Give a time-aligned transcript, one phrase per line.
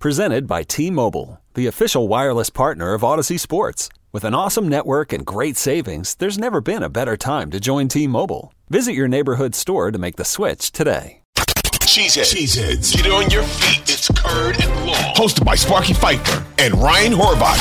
[0.00, 3.90] Presented by T Mobile, the official wireless partner of Audacy Sports.
[4.12, 7.88] With an awesome network and great savings, there's never been a better time to join
[7.88, 8.54] T Mobile.
[8.70, 11.20] Visit your neighborhood store to make the switch today.
[11.36, 12.34] Cheeseheads.
[12.34, 12.96] Cheeseheads.
[12.96, 13.82] Get on your feet.
[13.90, 15.14] It's Curd and Long.
[15.16, 17.58] Hosted by Sparky Fifer and Ryan Horvat.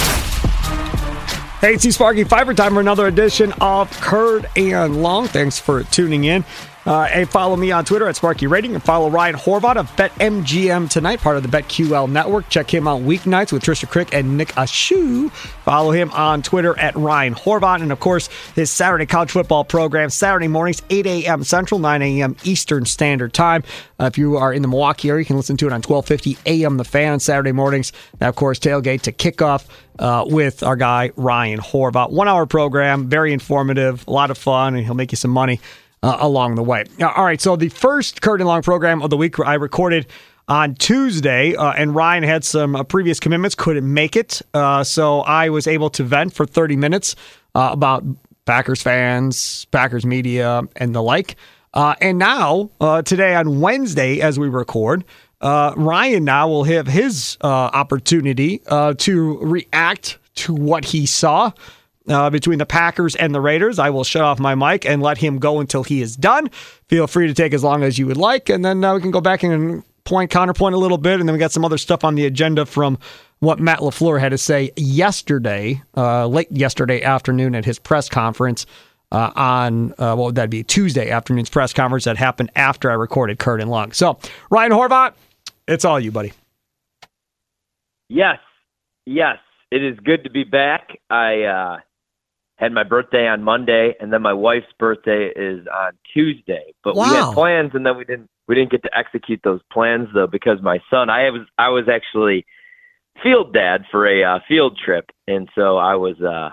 [1.60, 5.28] Hey, it's Sparky Fifer time for another edition of Curd and Long.
[5.28, 6.46] Thanks for tuning in.
[6.86, 10.90] Uh, and follow me on Twitter at Sparky Rating and follow Ryan Horvat of BetMGM
[10.90, 12.50] tonight, part of the BetQL network.
[12.50, 15.30] Check him out weeknights with Trisha Crick and Nick Ashu.
[15.32, 17.82] Follow him on Twitter at Ryan Horvat.
[17.82, 21.44] And of course, his Saturday college football program, Saturday mornings, 8 a.m.
[21.44, 22.36] Central, 9 a.m.
[22.44, 23.64] Eastern Standard Time.
[24.00, 26.38] Uh, if you are in the Milwaukee area, you can listen to it on 1250
[26.46, 26.78] a.m.
[26.78, 27.92] The Fan Saturday mornings.
[28.22, 29.68] Now, of course, tailgate to kickoff
[30.00, 32.12] uh, with our guy, Ryan Horvat.
[32.12, 35.60] One hour program, very informative, a lot of fun, and he'll make you some money
[36.04, 36.86] uh, along the way.
[37.02, 40.08] All right, so the first Curd and Long program of the week I recorded
[40.48, 44.42] on Tuesday, uh, and Ryan had some uh, previous commitments, couldn't make it.
[44.54, 47.16] Uh, so I was able to vent for 30 minutes
[47.54, 48.04] uh, about
[48.46, 51.36] Packers fans, Packers media, and the like.
[51.76, 52.72] Uh, and now,
[53.06, 55.06] today on Wednesday, as we record,
[55.40, 58.64] Ryan now will have his opportunity
[58.98, 61.52] to react to what he saw
[62.10, 63.80] uh, between the Packers and the Raiders.
[63.80, 66.50] I will shut off my mic and let him go until he is done.
[66.90, 69.12] Feel free to take as long as you would like, and then uh, we can
[69.12, 72.04] go back and point counterpoint a little bit, and then we got some other stuff
[72.04, 72.98] on the agenda from
[73.40, 78.66] what Matt LaFleur had to say yesterday, uh, late yesterday afternoon at his press conference.
[79.12, 80.62] Uh, on uh, what would that be?
[80.62, 83.92] Tuesday afternoon's press conference that happened after I recorded Curd and Long.
[83.92, 84.20] So,
[84.52, 85.14] Ryan Horvat,
[85.68, 86.32] it's all you, buddy.
[88.08, 88.38] Yes,
[89.08, 89.38] yes,
[89.72, 91.00] it is good to be back.
[91.10, 91.78] I uh,
[92.60, 96.74] had my birthday on Monday, and then my wife's birthday is on Tuesday.
[96.84, 97.06] But wow.
[97.06, 100.28] we had plans, and then we didn't we didn't get to execute those plans though
[100.28, 102.46] because my son I was I was actually
[103.24, 106.50] field dad for a uh, field trip, and so I was uh,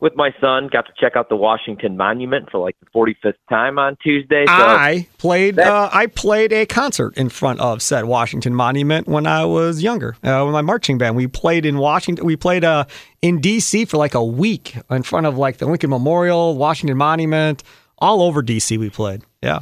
[0.00, 0.68] with my son.
[0.72, 4.44] Got to check out the Washington Monument for like the 45th time on Tuesday.
[4.46, 5.58] So I played.
[5.58, 10.16] Uh, I played a concert in front of said Washington Monument when I was younger.
[10.22, 12.24] Uh, with my marching band, we played in Washington.
[12.26, 12.84] We played uh,
[13.22, 13.84] in D.C.
[13.86, 17.62] for like a week in front of like the Lincoln Memorial, Washington Monument,
[17.98, 18.78] all over D.C.
[18.78, 19.22] We played.
[19.42, 19.60] Yeah.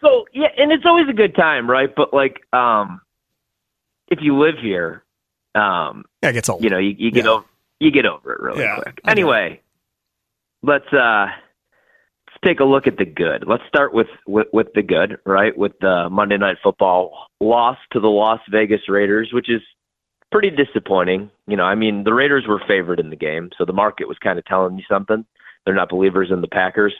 [0.00, 1.94] So yeah, and it's always a good time, right?
[1.94, 3.00] But like, um,
[4.08, 5.02] if you live here,
[5.54, 6.62] um, yeah, it gets old.
[6.62, 7.30] You know, you, you get Yeah.
[7.30, 7.44] over
[7.80, 9.00] you get over it really Yeah, quick.
[9.06, 9.60] Anyway,
[10.62, 13.44] let's uh let's take a look at the good.
[13.46, 15.56] Let's start with, with with the good, right?
[15.56, 19.62] With the Monday Night Football loss to the Las Vegas Raiders, which is
[20.32, 21.30] pretty disappointing.
[21.46, 24.18] You know, I mean, the Raiders were favored in the game, so the market was
[24.18, 25.24] kind of telling you something.
[25.64, 26.94] They're not believers in the Packers,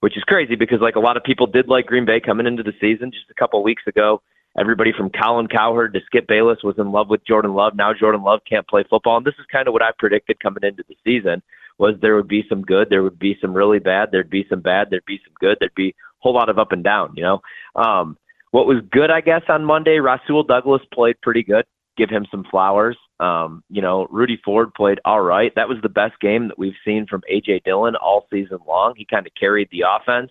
[0.00, 2.62] which is crazy because like a lot of people did like Green Bay coming into
[2.62, 4.22] the season just a couple of weeks ago.
[4.58, 7.74] Everybody from Colin Cowherd to Skip Bayless was in love with Jordan Love.
[7.74, 10.62] Now Jordan Love can't play football, and this is kind of what I predicted coming
[10.62, 11.42] into the season
[11.78, 14.60] was there would be some good, there would be some really bad, there'd be some
[14.60, 17.12] bad, there'd be some good, there'd be a whole lot of up and down.
[17.16, 17.40] You know,
[17.74, 18.16] um,
[18.52, 21.64] what was good, I guess, on Monday, Rasul Douglas played pretty good.
[21.96, 22.96] Give him some flowers.
[23.20, 25.52] Um, you know, Rudy Ford played all right.
[25.56, 28.94] That was the best game that we've seen from AJ Dillon all season long.
[28.96, 30.30] He kind of carried the offense.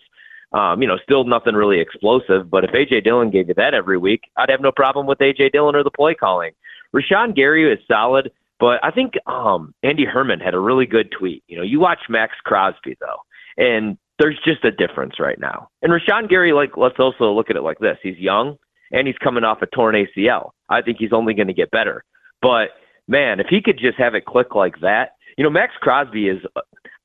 [0.54, 3.98] Um, you know, still nothing really explosive, but if AJ Dillon gave you that every
[3.98, 6.52] week, I'd have no problem with AJ Dillon or the play calling.
[6.96, 11.44] Rashan Gary is solid, but I think um, Andy Herman had a really good tweet.
[11.48, 13.18] You know, you watch Maxx Crosby though,
[13.58, 15.70] and there's just a difference right now.
[15.82, 18.58] And Rashan Gary, like, let's also look at it like this: he's young
[18.92, 20.52] and he's coming off a torn ACL.
[20.70, 22.04] I think he's only going to get better.
[22.42, 22.70] But
[23.08, 26.42] man, if he could just have it click like that, you know, Maxx Crosby is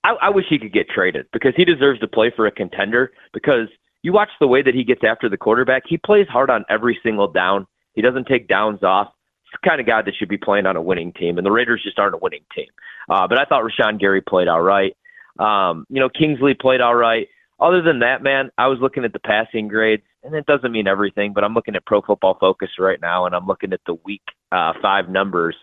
[0.04, 3.12] I, I wish he could get traded because he deserves to play for a contender.
[3.32, 3.68] Because
[4.02, 6.98] you watch the way that he gets after the quarterback, he plays hard on every
[7.02, 7.66] single down.
[7.94, 9.08] He doesn't take downs off.
[9.42, 11.50] He's the kind of guy that should be playing on a winning team, and the
[11.50, 12.68] Raiders just aren't a winning team.
[13.10, 14.94] Uh, but I thought Rashan Gary played all right.
[15.38, 17.28] Um, you know, Kingsley played all right.
[17.60, 20.86] Other than that, man, I was looking at the passing grades, and it doesn't mean
[20.86, 23.94] everything, but I'm looking at Pro Football Focus right now, and I'm looking at the
[24.04, 24.22] week
[24.52, 25.56] uh, five numbers.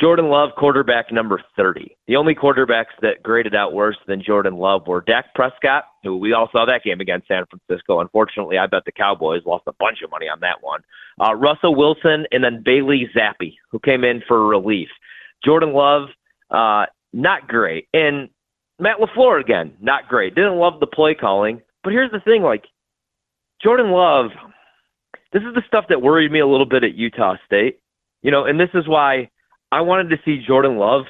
[0.00, 1.96] Jordan Love, quarterback number 30.
[2.08, 6.32] The only quarterbacks that graded out worse than Jordan Love were Dak Prescott, who we
[6.32, 8.00] all saw that game against San Francisco.
[8.00, 10.80] Unfortunately, I bet the Cowboys lost a bunch of money on that one.
[11.20, 14.88] Uh, Russell Wilson and then Bailey Zappe, who came in for relief.
[15.44, 16.08] Jordan Love,
[16.50, 17.86] uh, not great.
[17.94, 18.28] And
[18.80, 20.34] Matt LaFleur, again, not great.
[20.34, 21.62] Didn't love the play calling.
[21.84, 22.64] But here's the thing like,
[23.62, 24.30] Jordan Love,
[25.32, 27.78] this is the stuff that worried me a little bit at Utah State.
[28.22, 29.30] You know, and this is why
[29.74, 31.06] I wanted to see Jordan Love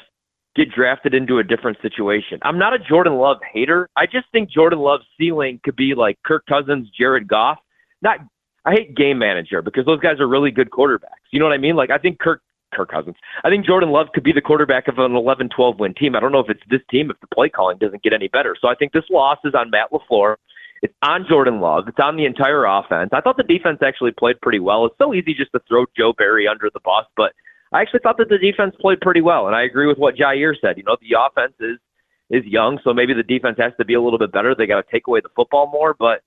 [0.56, 2.38] get drafted into a different situation.
[2.40, 3.90] I'm not a Jordan Love hater.
[3.94, 7.58] I just think Jordan Love's ceiling could be like Kirk Cousins, Jared Goff.
[8.00, 8.20] Not
[8.64, 11.28] I hate game manager because those guys are really good quarterbacks.
[11.31, 11.76] You know what I mean?
[11.76, 12.40] Like I think Kirk
[12.72, 13.16] Kirk Cousins.
[13.44, 16.16] I think Jordan Love could be the quarterback of an 11-12 win team.
[16.16, 18.56] I don't know if it's this team if the play calling doesn't get any better.
[18.58, 20.37] So I think this loss is on Matt LaFleur.
[20.81, 21.87] It's on Jordan Love.
[21.87, 23.11] It's on the entire offense.
[23.12, 24.87] I thought the defense actually played pretty well.
[24.87, 27.32] It's so easy just to throw Joe Barry under the bus, but
[27.75, 30.55] I actually thought that the defense played pretty well, and I agree with what Jaire
[30.61, 30.79] said.
[30.79, 31.79] You know, the offense is
[32.31, 34.55] is young, so maybe the defense has to be a little bit better.
[34.55, 36.23] They got to take away the football more, but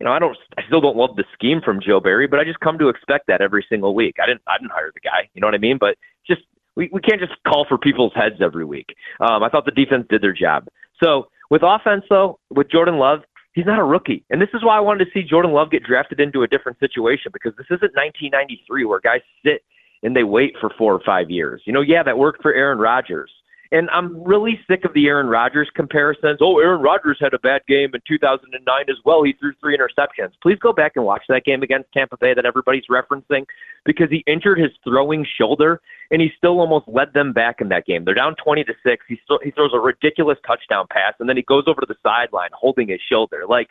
[0.00, 2.44] you know, I don't, I still don't love the scheme from Joe Barry, but I
[2.44, 4.16] just come to expect that every single week.
[4.22, 5.28] I didn't, I didn't hire the guy.
[5.34, 5.76] You know what I mean?
[5.78, 5.96] But
[6.26, 6.42] just
[6.76, 8.94] we, we can't just call for people's heads every week.
[9.20, 10.66] Um, I thought the defense did their job.
[11.02, 13.20] So with offense, though, with Jordan Love,
[13.52, 15.84] he's not a rookie, and this is why I wanted to see Jordan Love get
[15.84, 19.62] drafted into a different situation because this isn't 1993 where guys sit
[20.02, 21.62] and they wait for four or five years.
[21.64, 23.30] You know, yeah, that worked for Aaron Rodgers.
[23.72, 26.40] And I'm really sick of the Aaron Rodgers comparisons.
[26.42, 29.22] Oh, Aaron Rodgers had a bad game in 2009 as well.
[29.22, 30.32] He threw three interceptions.
[30.42, 33.46] Please go back and watch that game against Tampa Bay that everybody's referencing
[33.86, 37.86] because he injured his throwing shoulder and he still almost led them back in that
[37.86, 38.04] game.
[38.04, 39.04] They're down 20 to 6.
[39.08, 41.96] He still, he throws a ridiculous touchdown pass and then he goes over to the
[42.02, 43.44] sideline holding his shoulder.
[43.48, 43.70] Like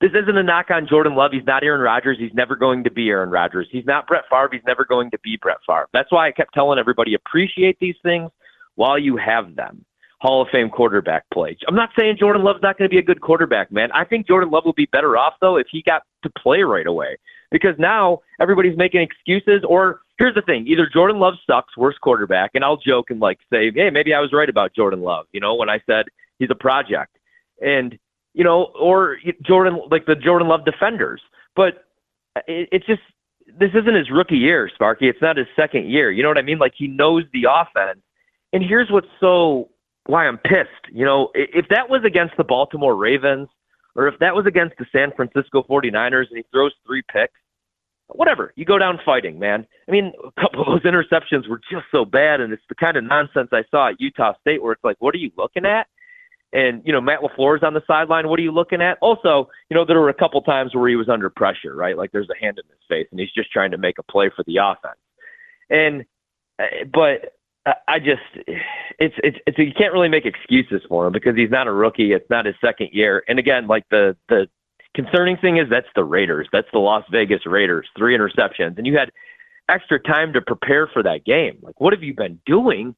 [0.00, 1.32] this isn't a knock on Jordan Love.
[1.32, 2.16] He's not Aaron Rodgers.
[2.18, 3.68] He's never going to be Aaron Rodgers.
[3.70, 4.48] He's not Brett Favre.
[4.50, 5.88] He's never going to be Brett Favre.
[5.92, 8.30] That's why I kept telling everybody appreciate these things
[8.76, 9.84] while you have them.
[10.20, 11.56] Hall of Fame quarterback play.
[11.66, 13.90] I'm not saying Jordan Love's not going to be a good quarterback, man.
[13.92, 16.86] I think Jordan Love will be better off though if he got to play right
[16.86, 17.16] away.
[17.50, 22.50] Because now everybody's making excuses or here's the thing, either Jordan Love sucks, worst quarterback,
[22.54, 25.40] and I'll joke and like say, "Hey, maybe I was right about Jordan Love," you
[25.40, 26.06] know, when I said
[26.38, 27.16] he's a project.
[27.62, 27.98] And
[28.34, 31.20] you know, or Jordan, like the Jordan Love defenders.
[31.56, 31.84] But
[32.46, 33.02] it, it's just
[33.58, 35.08] this isn't his rookie year, Sparky.
[35.08, 36.10] It's not his second year.
[36.10, 36.58] You know what I mean?
[36.58, 38.00] Like he knows the offense.
[38.52, 39.70] And here's what's so
[40.06, 40.90] why I'm pissed.
[40.92, 43.48] You know, if that was against the Baltimore Ravens
[43.94, 47.34] or if that was against the San Francisco 49ers and he throws three picks,
[48.08, 49.66] whatever, you go down fighting, man.
[49.88, 52.96] I mean, a couple of those interceptions were just so bad, and it's the kind
[52.96, 55.86] of nonsense I saw at Utah State where it's like, what are you looking at?
[56.52, 58.28] And, you know, Matt LaFleur's on the sideline.
[58.28, 58.98] What are you looking at?
[59.00, 61.96] Also, you know, there were a couple times where he was under pressure, right?
[61.96, 64.30] Like there's a hand in his face and he's just trying to make a play
[64.34, 64.98] for the offense.
[65.70, 66.04] And,
[66.58, 67.36] uh, but
[67.86, 68.22] I just,
[68.98, 72.12] it's, it's, it's, you can't really make excuses for him because he's not a rookie.
[72.12, 73.22] It's not his second year.
[73.28, 74.48] And again, like the, the
[74.94, 76.48] concerning thing is that's the Raiders.
[76.52, 78.76] That's the Las Vegas Raiders, three interceptions.
[78.76, 79.12] And you had
[79.68, 81.58] extra time to prepare for that game.
[81.62, 82.96] Like, what have you been doing?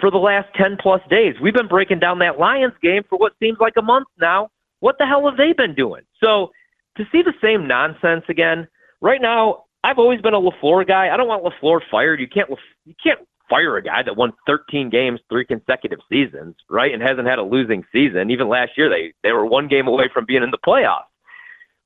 [0.00, 1.34] For the last 10 plus days.
[1.40, 4.50] We've been breaking down that Lions game for what seems like a month now.
[4.80, 6.02] What the hell have they been doing?
[6.22, 6.50] So
[6.96, 8.68] to see the same nonsense again,
[9.00, 11.10] right now, I've always been a LaFleur guy.
[11.12, 12.20] I don't want LaFleur fired.
[12.20, 12.50] You can't
[12.84, 16.92] you can't fire a guy that won 13 games three consecutive seasons, right?
[16.92, 18.30] And hasn't had a losing season.
[18.30, 21.04] Even last year they they were one game away from being in the playoffs.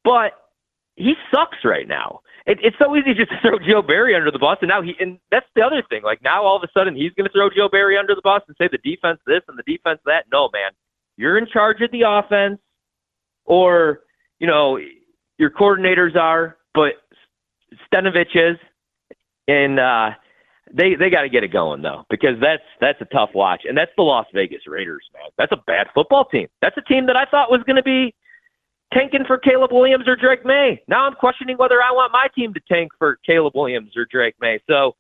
[0.03, 0.33] But
[0.97, 2.21] he sucks right now.
[2.47, 4.95] It, it's so easy just to throw Joe Barry under the bus, and now he
[5.01, 6.03] and that's the other thing.
[6.03, 8.43] Like now, all of a sudden, he's going to throw Joe Barry under the bus
[8.49, 10.25] and say the defense this and the defense that.
[10.33, 10.73] No, man,
[11.17, 12.61] you're in charge of the offense,
[13.45, 14.01] or
[14.39, 14.79] you know
[15.39, 16.95] your coordinators are, but
[17.93, 18.59] Stenavich is,
[19.49, 20.11] and uh,
[20.73, 23.77] they they got to get it going though because that's that's a tough watch, and
[23.77, 25.31] that's the Las Vegas Raiders, man.
[25.37, 26.49] That's a bad football team.
[26.63, 28.15] That's a team that I thought was going to be
[28.93, 30.83] tanking for Caleb Williams or Drake Maye.
[30.89, 34.35] Now I'm questioning whether I want my team to tank for Caleb Williams or Drake
[34.41, 34.61] Maye.
[34.69, 34.97] So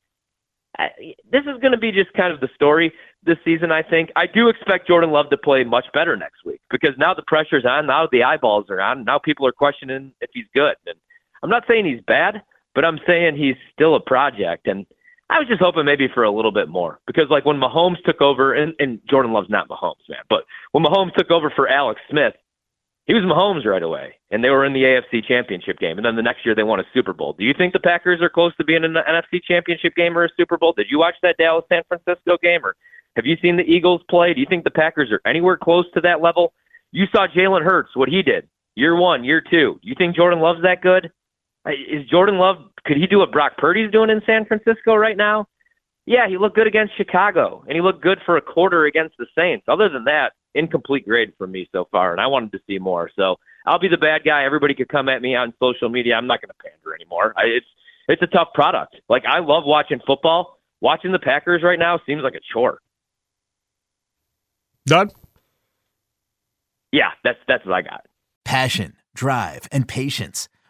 [0.78, 0.88] I,
[1.30, 2.92] this is going to be just kind of the story
[3.24, 3.72] this season.
[3.72, 7.14] I think I do expect Jordan Love to play much better next week because now
[7.14, 10.76] the pressure's on, now the eyeballs are on, now people are questioning if he's good.
[10.86, 10.96] And
[11.42, 12.42] I'm not saying he's bad,
[12.74, 14.86] but I'm saying he's still a project and.
[15.32, 18.20] I was just hoping maybe for a little bit more because, like, when Mahomes took
[18.20, 20.42] over, and, and Jordan Love's not Mahomes, man, but
[20.72, 22.34] when Mahomes took over for Alex Smith,
[23.10, 26.14] he was Mahomes right away, and they were in the AFC Championship game, and then
[26.14, 27.32] the next year they won a Super Bowl.
[27.32, 30.24] Do you think the Packers are close to being in the NFC Championship game or
[30.24, 30.72] a Super Bowl?
[30.72, 32.76] Did you watch that Dallas San Francisco game, or
[33.16, 34.32] have you seen the Eagles play?
[34.32, 36.52] Do you think the Packers are anywhere close to that level?
[36.92, 39.80] You saw Jalen Hurts, what he did year one, year two.
[39.82, 41.10] Do you think Jordan Love's that good?
[41.66, 42.58] Is Jordan Love?
[42.84, 45.46] Could he do what Brock Purdy's doing in San Francisco right now?
[46.06, 49.26] Yeah, he looked good against Chicago, and he looked good for a quarter against the
[49.36, 49.64] Saints.
[49.68, 53.10] Other than that, incomplete grade for me so far, and I wanted to see more.
[53.16, 54.44] So I'll be the bad guy.
[54.44, 56.14] Everybody could come at me on social media.
[56.14, 57.34] I'm not going to pander anymore.
[57.36, 57.66] I, it's
[58.08, 58.96] it's a tough product.
[59.08, 60.58] Like I love watching football.
[60.80, 62.78] Watching the Packers right now seems like a chore.
[64.86, 65.10] Done.
[66.90, 68.06] Yeah, that's that's what I got.
[68.44, 70.48] Passion, drive, and patience.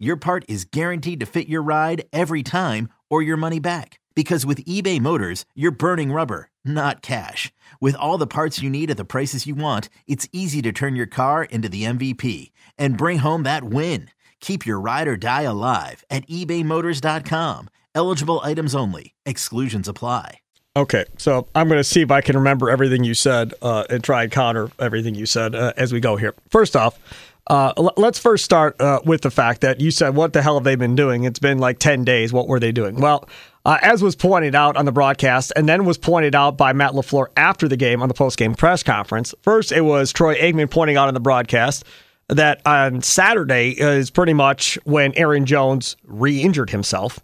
[0.00, 4.00] your part is guaranteed to fit your ride every time or your money back.
[4.14, 7.52] Because with eBay Motors, you're burning rubber, not cash.
[7.80, 10.96] With all the parts you need at the prices you want, it's easy to turn
[10.96, 14.10] your car into the MVP and bring home that win.
[14.40, 17.68] Keep your ride or die alive at ebaymotors.com.
[17.94, 20.40] Eligible items only, exclusions apply.
[20.76, 24.04] Okay, so I'm going to see if I can remember everything you said uh, and
[24.04, 26.34] try and counter everything you said uh, as we go here.
[26.48, 26.98] First off,
[27.50, 30.62] uh, let's first start uh, with the fact that you said, What the hell have
[30.62, 31.24] they been doing?
[31.24, 32.32] It's been like 10 days.
[32.32, 33.00] What were they doing?
[33.00, 33.28] Well,
[33.64, 36.92] uh, as was pointed out on the broadcast, and then was pointed out by Matt
[36.92, 39.34] LaFleur after the game on the post-game press conference.
[39.42, 41.84] First, it was Troy Aikman pointing out on the broadcast
[42.28, 47.18] that on Saturday is pretty much when Aaron Jones re injured himself.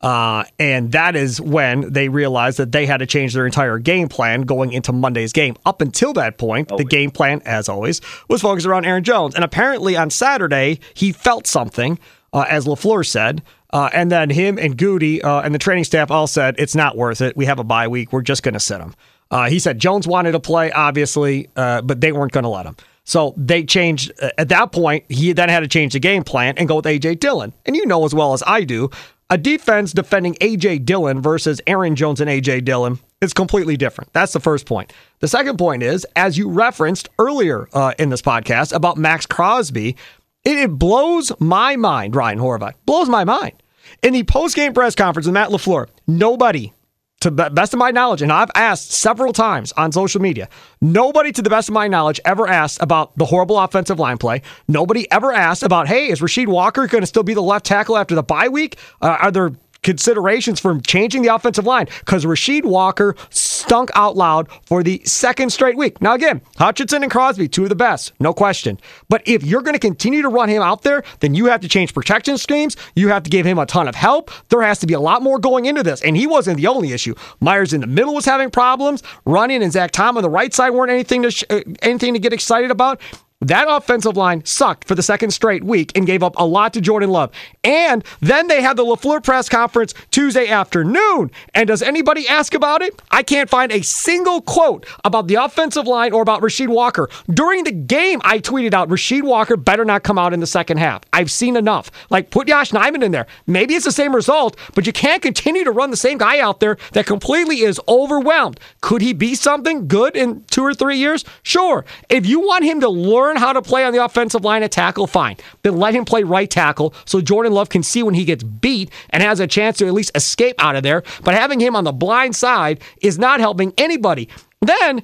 [0.00, 4.08] Uh, and that is when they realized that they had to change their entire game
[4.08, 5.56] plan going into Monday's game.
[5.66, 6.84] Up until that point, always.
[6.84, 9.34] the game plan, as always, was focused around Aaron Jones.
[9.34, 11.98] And apparently on Saturday, he felt something,
[12.32, 13.42] uh, as LaFleur said.
[13.72, 16.96] Uh, and then him and Goody uh, and the training staff all said, it's not
[16.96, 17.36] worth it.
[17.36, 18.12] We have a bye week.
[18.12, 18.94] We're just going to sit him.
[19.30, 22.66] Uh, he said Jones wanted to play, obviously, uh, but they weren't going to let
[22.66, 22.76] him.
[23.04, 25.04] So they changed at that point.
[25.08, 27.52] He then had to change the game plan and go with AJ Dillon.
[27.64, 28.90] And you know as well as I do,
[29.30, 34.12] a defense defending AJ Dillon versus Aaron Jones and AJ Dillon is completely different.
[34.12, 34.92] That's the first point.
[35.20, 39.96] The second point is, as you referenced earlier uh, in this podcast about Maxx Crosby,
[40.44, 42.74] it, it blows my mind, Ryan Horvat.
[42.86, 43.62] blows my mind.
[44.02, 46.72] In the post-game press conference with Matt LaFleur, nobody
[47.20, 50.48] to the best of my knowledge, and I've asked several times on social media,
[50.80, 54.42] nobody to the best of my knowledge ever asked about the horrible offensive line play.
[54.68, 57.96] Nobody ever asked about, hey, is Rasheed Walker going to still be the left tackle
[57.96, 58.78] after the bye week?
[59.02, 64.48] Uh, are there considerations for changing the offensive line because Rasheed Walker stunk out loud
[64.64, 66.00] for the second straight week.
[66.00, 68.78] Now, again, Hutchinson and Crosby, two of the best, no question.
[69.08, 71.68] But if you're going to continue to run him out there, then you have to
[71.68, 72.76] change protection schemes.
[72.94, 74.30] You have to give him a ton of help.
[74.48, 76.02] There has to be a lot more going into this.
[76.02, 77.14] And he wasn't the only issue.
[77.40, 79.02] Myers in the middle was having problems.
[79.26, 82.20] Runyan and Zach Tom on the right side weren't anything to sh- uh, anything to
[82.20, 83.00] get excited about.
[83.40, 86.80] That offensive line sucked for the second straight week and gave up a lot to
[86.82, 87.32] Jordan Love.
[87.64, 91.30] And then they had the LaFleur press conference Tuesday afternoon.
[91.54, 93.00] And does anybody ask about it?
[93.10, 97.08] I can't find a single quote about the offensive line or about Rasheed Walker.
[97.32, 100.76] During the game, I tweeted out Rasheed Walker better not come out in the second
[100.76, 101.00] half.
[101.14, 101.90] I've seen enough.
[102.10, 103.26] Like, put Yosh Nijman in there.
[103.46, 106.60] Maybe it's the same result, but you can't continue to run the same guy out
[106.60, 108.60] there that completely is overwhelmed.
[108.82, 111.24] Could he be something good in two or three years?
[111.42, 111.86] Sure.
[112.10, 114.72] If you want him to learn learn how to play on the offensive line at
[114.72, 115.36] tackle, fine.
[115.62, 118.90] Then let him play right tackle so Jordan Love can see when he gets beat
[119.10, 121.04] and has a chance to at least escape out of there.
[121.22, 124.28] But having him on the blind side is not helping anybody.
[124.60, 125.02] Then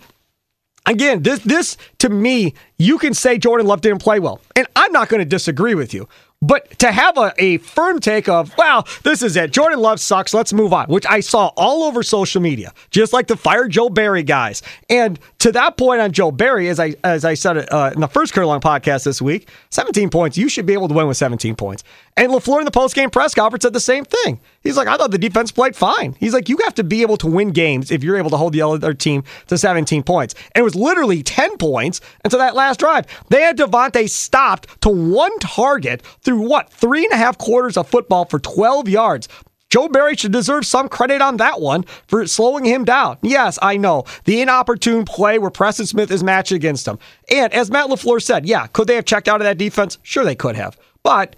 [0.87, 4.90] again, this this to me, you can say Jordan Love didn't play well, and I'm
[4.90, 6.09] not going to disagree with you.
[6.42, 9.52] But to have a, a firm take of, well, this is it.
[9.52, 10.35] Jordan Love sucks.
[10.35, 13.88] Let's move on, which I saw all over social media, just like the fire Joe
[13.88, 14.62] Barry guys.
[14.90, 18.09] And to that point on Joe Barry, as I as I said uh, in the
[18.09, 20.37] first Curd Long podcast this week, 17 points.
[20.37, 21.85] You should be able to win with 17 points.
[22.17, 24.41] And LaFleur in the post-game press conference said the same thing.
[24.62, 26.17] He's like, I thought the defense played fine.
[26.19, 28.55] He's like, you have to be able to win games if you're able to hold
[28.55, 30.35] the other team to 17 points.
[30.55, 33.07] And it was literally 10 points until that last drive.
[33.29, 37.87] They had Davante stopped to one target through what, three and a half quarters of
[37.87, 39.29] football for 12 yards.
[39.71, 43.19] Joe Barry should deserve some credit on that one for slowing him down.
[43.23, 44.05] Yes, I know.
[44.25, 46.99] The inopportune play where Preston Smith is matched against him.
[47.31, 49.99] And as Matt LaFleur said, yeah, could they have checked out of that defense?
[50.03, 50.79] Sure, they could have.
[51.03, 51.37] But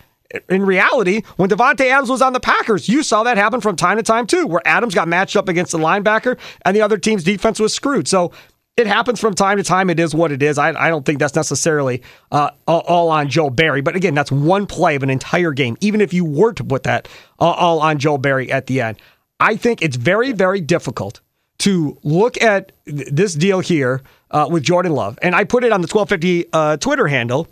[0.50, 3.96] in reality, when Davante Adams was on the Packers, you saw that happen from time
[3.96, 7.24] to time too, where Adams got matched up against the linebacker and the other team's
[7.24, 8.06] defense was screwed.
[8.06, 8.32] So
[8.78, 9.90] it happens from time to time.
[9.90, 10.56] It is what it is.
[10.56, 13.80] I, I don't think that's necessarily uh, all on Joe Barry.
[13.80, 16.84] But again, that's one play of an entire game, even if you were to put
[16.84, 17.08] that
[17.40, 18.98] uh, all on Joe Barry at the end.
[19.40, 21.20] I think it's very, very difficult
[21.58, 25.18] to look at this deal here uh, with Jordan Love.
[25.22, 27.48] And I put it on the 1250 uh, Twitter handle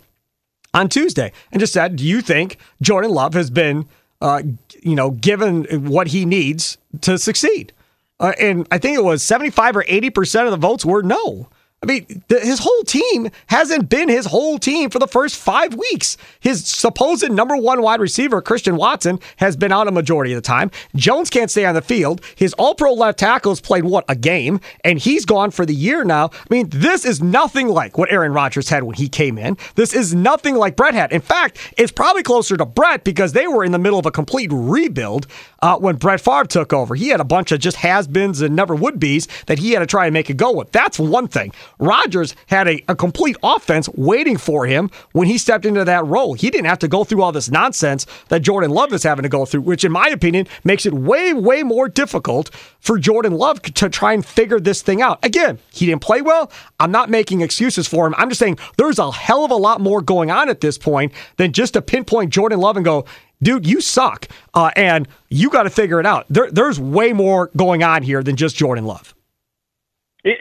[0.73, 3.85] on Tuesday and just said, "Do you think Jordan Love has been,
[4.21, 4.43] uh,
[4.81, 7.73] you know, given what he needs to succeed?"
[8.19, 11.49] Uh, and I think it was seventy-five or eighty percent of the votes were no.
[11.83, 15.75] I mean, the, his whole team hasn't been his whole team for the first five
[15.75, 16.17] weeks.
[16.39, 20.47] His supposed number one wide receiver, Christian Watson, has been out a majority of the
[20.47, 20.71] time.
[20.95, 22.21] Jones can't stay on the field.
[22.35, 25.73] His all pro left tackle has played, what, a game, and he's gone for the
[25.73, 26.31] year now.
[26.33, 29.55] I mean, this is nothing like what Aaron Rodgers had when he came in.
[29.75, 31.11] This is nothing like Brett had.
[31.11, 34.11] In fact, it's probably closer to Brett because they were in the middle of a
[34.11, 35.27] complete rebuild
[35.61, 36.95] uh, when Brett Favre took over.
[36.95, 39.79] He had a bunch of just has beens and never would be's that he had
[39.79, 40.71] to try and make a go with.
[40.71, 41.51] That's one thing.
[41.79, 46.33] Rodgers had a, a complete offense waiting for him when he stepped into that role.
[46.33, 49.29] He didn't have to go through all this nonsense that Jordan Love is having to
[49.29, 53.61] go through, which, in my opinion, makes it way, way more difficult for Jordan Love
[53.61, 55.23] to try and figure this thing out.
[55.23, 56.51] Again, he didn't play well.
[56.79, 58.15] I'm not making excuses for him.
[58.17, 61.11] I'm just saying there's a hell of a lot more going on at this point
[61.37, 63.05] than just to pinpoint Jordan Love and go,
[63.41, 66.25] dude, you suck, uh, and you got to figure it out.
[66.29, 69.13] There, there's way more going on here than just Jordan Love.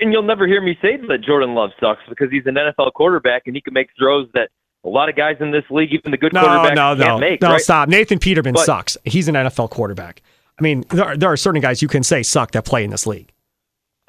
[0.00, 3.42] And you'll never hear me say that Jordan Love sucks because he's an NFL quarterback
[3.46, 4.50] and he can make throws that
[4.84, 7.18] a lot of guys in this league, even the good no, quarterbacks, no, can't no,
[7.18, 7.40] make.
[7.40, 7.60] No, right?
[7.60, 7.88] stop.
[7.88, 8.96] Nathan Peterman but, sucks.
[9.04, 10.22] He's an NFL quarterback.
[10.58, 12.90] I mean, there are, there are certain guys you can say suck that play in
[12.90, 13.32] this league.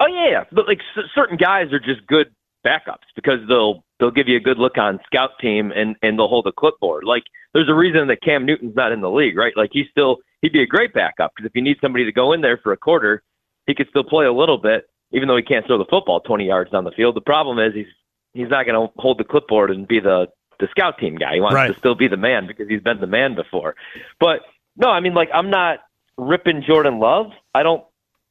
[0.00, 0.44] Oh yeah, yeah.
[0.52, 2.28] but like c- certain guys are just good
[2.64, 6.28] backups because they'll they'll give you a good look on scout team and and they'll
[6.28, 7.04] hold a clipboard.
[7.04, 9.52] Like there's a reason that Cam Newton's not in the league, right?
[9.56, 12.32] Like he's still he'd be a great backup because if you need somebody to go
[12.32, 13.22] in there for a quarter,
[13.66, 16.46] he could still play a little bit even though he can't throw the football 20
[16.46, 17.16] yards down the field.
[17.16, 17.86] The problem is he's
[18.34, 20.28] he's not going to hold the clipboard and be the
[20.60, 21.34] the scout team guy.
[21.34, 21.72] He wants Right.
[21.72, 23.74] to still be the man because he's been the man before.
[24.20, 24.40] But
[24.76, 25.78] no, I mean like I'm not
[26.16, 27.26] ripping Jordan Love.
[27.54, 27.84] I don't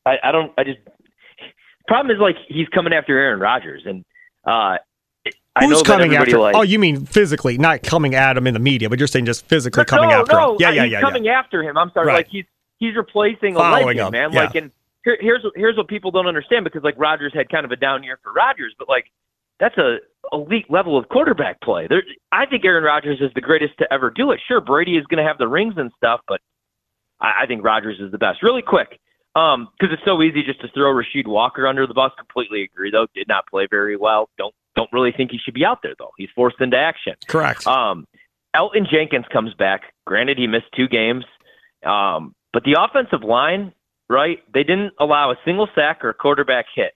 [0.06, 0.80] I, I don't I just
[1.88, 4.04] problem is like he's coming after Aaron Rodgers and
[4.46, 4.78] uh
[5.56, 6.38] I know Who's coming after?
[6.38, 9.26] like oh, you mean physically, not coming at him in the media, but you're saying
[9.26, 10.58] just physically coming no, after no, him.
[10.60, 11.40] Yeah, yeah, yeah, coming yeah.
[11.40, 11.76] after him.
[11.80, 12.14] I'm sorry, Right.
[12.18, 12.46] like he's
[12.78, 14.34] he's replacing a Following legend, him, man.
[14.34, 14.40] yeah.
[14.44, 14.72] Like, and
[15.08, 18.04] here, here's here's what people don't understand because like Rodgers had kind of a down
[18.04, 19.06] year for Rodgers, but like
[19.60, 19.98] that's a
[20.34, 21.88] elite level of quarterback play.
[21.88, 24.42] There, I think Aaron Rodgers is the greatest to ever do it.
[24.48, 26.42] Sure, Brady is going to have the rings and stuff, but
[27.22, 28.44] I, I think Rodgers is the best.
[28.44, 29.00] Really quick,
[29.36, 32.12] um, because it's so easy just to throw Rasheed Walker under the bus.
[32.18, 33.08] Completely agree, though.
[33.16, 34.30] Did not play very well.
[34.38, 36.12] Don't don't really think he should be out there though.
[36.18, 37.16] He's forced into action.
[37.28, 37.66] Correct.
[37.66, 38.06] Um,
[38.56, 39.94] Elgton Jenkins comes back.
[40.06, 41.24] Granted, he missed two games,
[41.86, 43.74] um, but the offensive line,
[44.10, 44.40] right?
[44.54, 46.94] They didn't allow a single sack or a quarterback hit,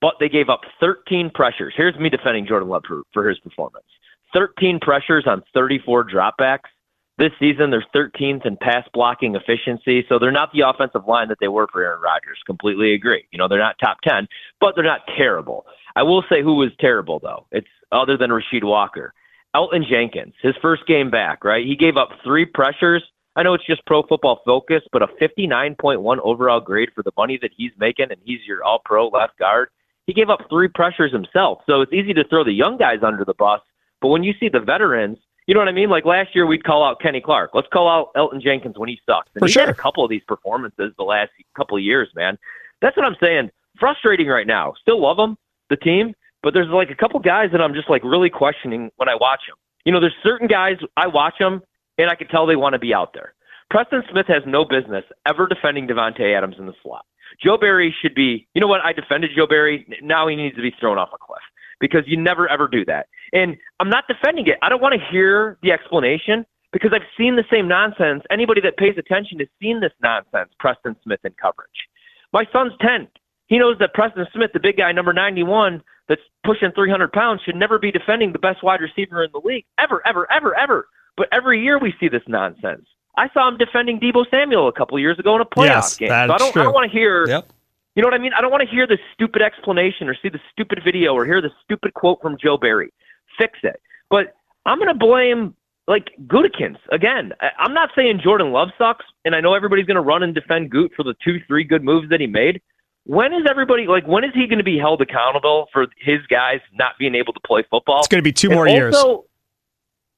[0.00, 1.74] but they gave up 13 pressures.
[1.76, 3.86] Here's me defending Jordan Love for, for his performance:
[4.34, 6.70] 13 pressures on 34 dropbacks.
[7.18, 11.38] This season, they're 13th in pass blocking efficiency, so they're not the offensive line that
[11.40, 12.38] they were for Aaron Rodgers.
[12.44, 13.24] Completely agree.
[13.30, 14.28] You know, they're not top 10,
[14.60, 15.64] but they're not terrible.
[15.94, 17.46] I will say who was terrible though.
[17.52, 19.14] It's other than Rasheed Walker.
[19.56, 21.64] Elgton Jenkins, his first game back, right?
[21.64, 23.02] He gave up three pressures.
[23.36, 27.38] I know it's just pro football focus, but a 59.1 overall grade for the money
[27.42, 29.68] that he's making, and he's your all pro left guard.
[30.06, 31.60] He gave up three pressures himself.
[31.66, 33.60] So it's easy to throw the young guys under the bus.
[34.00, 35.90] But when you see the veterans, you know what I mean?
[35.90, 37.50] Like last year, we'd call out Kenny Clark.
[37.54, 39.28] Let's call out Elgton Jenkins when he sucks.
[39.34, 39.66] And For he's sure.
[39.66, 42.38] had a couple of these performances the last couple of years, man.
[42.80, 43.50] That's what I'm saying.
[43.78, 44.74] Frustrating right now.
[44.80, 45.36] Still love him,
[45.68, 49.08] the team, but there's like a couple guys that I'm just like really questioning when
[49.08, 49.56] I watch them.
[49.84, 51.62] You know, there's certain guys I watch them
[51.98, 53.34] and I can tell they want to be out there.
[53.70, 57.04] Preston Smith has no business ever defending Davante Adams in the slot.
[57.42, 58.80] Joe Barry should be, you know what?
[58.84, 59.86] I defended Joe Barry.
[60.02, 61.42] Now he needs to be thrown off a cliff
[61.80, 63.06] because you never ever do that.
[63.32, 64.58] And I'm not defending it.
[64.62, 68.22] I don't want to hear the explanation because I've seen the same nonsense.
[68.30, 71.88] Anybody that pays attention has seen this nonsense, Preston Smith in coverage.
[72.32, 73.08] My son's 10.
[73.46, 77.56] He knows that Preston Smith, the big guy, number 91, that's pushing 300 pounds, should
[77.56, 79.64] never be defending the best wide receiver in the league.
[79.78, 80.88] Ever, ever, ever, ever.
[81.16, 82.86] But every year we see this nonsense.
[83.16, 86.08] I saw him defending Deebo Samuel a couple years ago in a playoff yes, game.
[86.08, 86.56] so I don't.
[86.56, 87.26] I don't want to hear.
[87.26, 87.50] Yep.
[87.94, 88.32] You know what I mean?
[88.36, 91.40] I don't want to hear the stupid explanation or see the stupid video or hear
[91.40, 92.92] the stupid quote from Joe Barry.
[93.38, 93.80] Fix it.
[94.10, 94.34] But
[94.66, 95.54] I'm going to blame
[95.88, 97.32] like Gutekunst again.
[97.58, 100.70] I'm not saying Jordan Love sucks, and I know everybody's going to run and defend
[100.70, 102.60] Goot for the two, three good moves that he made.
[103.04, 104.06] When is everybody like?
[104.06, 107.40] When is he going to be held accountable for his guys not being able to
[107.46, 108.00] play football?
[108.00, 108.94] It's going to be two And more years.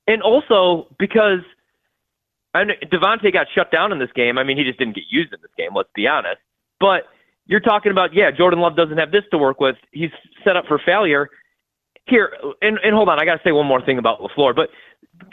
[0.09, 1.41] And also because
[2.55, 4.39] I know Davante got shut down in this game.
[4.39, 5.71] I mean, he just didn't get used in this game.
[5.75, 6.41] Let's be honest.
[6.81, 7.05] But
[7.47, 9.77] you're talking about yeah, Jordan Love doesn't have this to work with.
[9.93, 10.11] He's
[10.43, 11.29] set up for failure.
[12.07, 14.57] Here and and hold on, I got to say one more thing about Lafleur.
[14.57, 14.71] But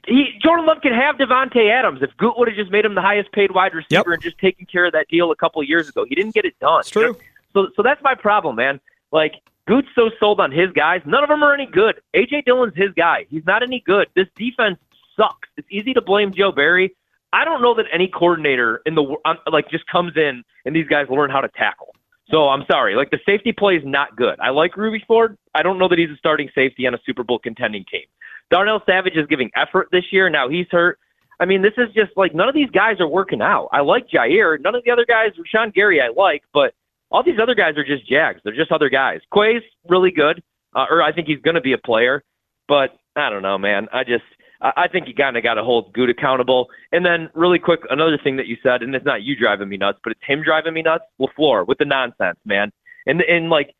[0.05, 3.01] he Jordan Love can have Davante Adams if Goot would have just made him the
[3.01, 5.87] highest paid wide receiver and just taken care of that deal a couple of years
[5.87, 6.05] ago.
[6.07, 6.81] He didn't get it done.
[6.81, 7.15] It's true.
[7.53, 8.81] So so that's my problem, man.
[9.13, 9.35] Like
[9.67, 11.01] Goot's so sold on his guys.
[11.05, 11.99] None of them are any good.
[12.15, 13.25] AJ Dillon's his guy.
[13.29, 14.07] He's not any good.
[14.15, 14.77] This defense
[15.15, 15.49] sucks.
[15.57, 16.95] It's easy to blame Joe Barry.
[17.33, 19.15] I don't know that any coordinator in the
[19.51, 21.93] like just comes in and these guys learn how to tackle.
[22.29, 22.95] So I'm sorry.
[22.95, 24.39] Like the safety play is not good.
[24.39, 25.37] I like Rudy Ford.
[25.53, 28.05] I don't know that he's a starting safety on a Super Bowl contending team.
[28.49, 30.29] Darnell Savage is giving effort this year.
[30.29, 30.99] Now he's hurt.
[31.39, 33.69] I mean, this is just like none of these guys are working out.
[33.71, 34.59] I like Jaire.
[34.61, 36.73] None of the other guys, Rashan Gary, I like, but
[37.15, 38.41] all these other guys are just Jags.
[38.43, 39.21] They're just other guys.
[39.31, 40.43] Quay's really good,
[40.75, 42.21] uh, or I think he's going to be a player,
[42.67, 43.87] but I don't know, man.
[43.93, 44.25] I just
[44.61, 46.67] I I think you kind of got to hold Goot accountable.
[46.91, 49.77] And then, really quick, another thing that you said, and it's not you driving me
[49.77, 51.05] nuts, but it's him driving me nuts.
[51.21, 52.69] Lafleur with the nonsense, man.
[53.05, 53.73] And and like,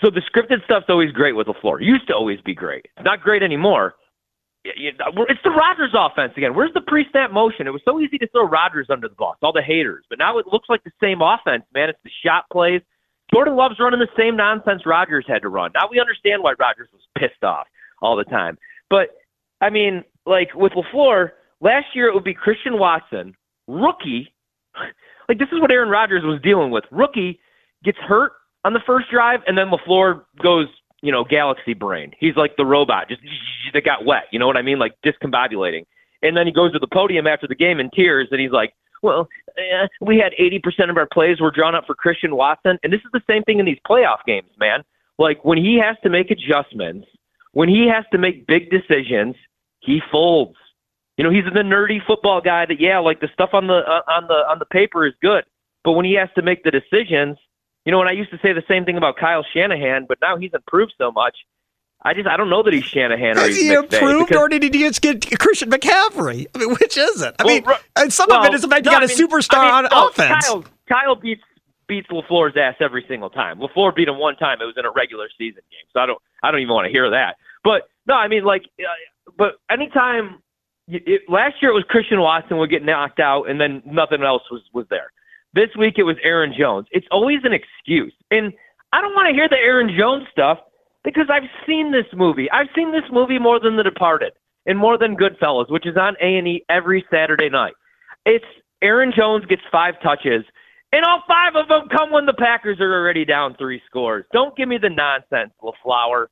[0.00, 1.82] so the scripted stuff's always great with Lafleur.
[1.82, 2.86] Used to always be great.
[3.02, 3.94] Not great anymore.
[4.64, 6.54] It's the Rodgers offense again.
[6.54, 7.66] Where's the pre-snap motion?
[7.66, 10.04] It was so easy to throw Rodgers under the bus, all the haters.
[10.10, 11.88] But now it looks like the same offense, man.
[11.88, 12.82] It's the shot plays.
[13.32, 15.70] Jordan Love's running the same nonsense Rodgers had to run.
[15.74, 17.66] Now we understand why Rodgers was pissed off
[18.02, 18.58] all the time.
[18.90, 19.10] But
[19.60, 23.34] I mean, like with LaFleur, last year it would be Christian Watson,
[23.66, 24.32] rookie.
[25.28, 26.82] Like this is what Aaron Rodgers was dealing with.
[26.90, 27.38] Rookie
[27.84, 28.32] gets hurt
[28.64, 30.66] on the first drive, and then LaFleur goes,
[31.02, 32.12] you know, galaxy brain.
[32.18, 33.22] He's like the robot, just
[33.72, 34.24] that got wet.
[34.30, 34.78] You know what I mean?
[34.78, 35.84] Like discombobulating.
[36.22, 38.74] And then he goes to the podium after the game in tears, and he's like,
[39.02, 42.78] well, eh, we had 80% of our plays were drawn up for Christian Watson.
[42.82, 44.82] And this is the same thing in these playoff games, man.
[45.18, 47.06] Like when he has to make adjustments,
[47.52, 49.36] when he has to make big decisions,
[49.80, 50.56] he folds.
[51.16, 54.02] You know, he's the nerdy football guy that yeah, like the stuff on the uh,
[54.08, 55.44] on the on the paper is good,
[55.84, 57.36] but when he has to make the decisions,
[57.84, 60.36] you know, and I used to say the same thing about Kyle Shanahan, but now
[60.36, 61.36] he's improved so much.
[62.02, 64.48] I just I don't know that he's Shanahan or Has he's he improved, because- or
[64.48, 66.46] did he just get Christian McCaffrey?
[66.54, 67.34] I mean, which is it?
[67.38, 67.64] I Well, mean,
[67.96, 69.58] and some well, of it is the fact no, you got I a mean- superstar
[69.58, 70.46] I mean, on no, offense.
[70.46, 71.42] Kyle, Kyle beats
[71.86, 73.58] beats Lafleur's ass every single time.
[73.58, 74.62] Lafleur beat him one time.
[74.62, 76.90] It was in a regular season game, so I don't I don't even want to
[76.92, 77.36] hear that.
[77.64, 78.84] But no, I mean like, uh,
[79.36, 80.40] but anytime
[80.88, 84.42] it, last year it was Christian Watson would get knocked out, and then nothing else
[84.50, 85.12] was was there.
[85.52, 86.86] This week it was Aaron Jones.
[86.92, 88.52] It's always an excuse, and
[88.92, 90.58] I don't want to hear the Aaron Jones stuff
[91.02, 92.50] because I've seen this movie.
[92.50, 94.32] I've seen this movie more than The Departed
[94.66, 97.74] and more than Goodfellas, which is on A and E every Saturday night.
[98.26, 98.44] It's
[98.82, 100.44] Aaron Jones gets five touches,
[100.92, 104.24] and all five of them come when the Packers are already down three scores.
[104.32, 106.26] Don't give me the nonsense, LaFlower.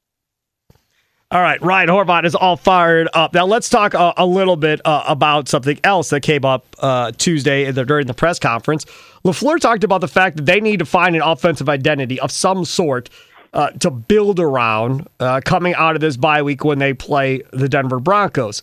[1.31, 3.35] All right, Ryan Horvat is all fired up.
[3.35, 7.13] Now let's talk a, a little bit uh, about something else that came up uh,
[7.19, 8.87] Tuesday the, during the press conference.
[9.27, 12.65] Lafleur talked about the fact that they need to find an offensive identity of some
[12.65, 13.11] sort
[13.53, 17.69] uh, to build around uh, coming out of this bye week when they play the
[17.69, 18.63] Denver Broncos.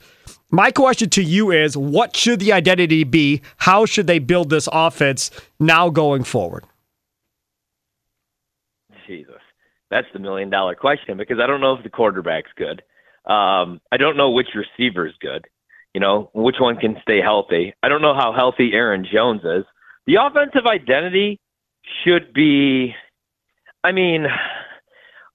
[0.50, 3.44] My question to you is: What should the identity be?
[3.58, 6.66] How should they build this offense now going forward?
[9.96, 12.82] That's the million dollar question because I don't know if the quarterback's good.
[13.32, 15.46] Um, I don't know which receiver's good.
[15.94, 17.74] You know, which one can stay healthy.
[17.82, 19.64] I don't know how healthy Aaron Jones is.
[20.06, 21.40] The offensive identity
[22.04, 22.94] should be.
[23.86, 24.26] I mean,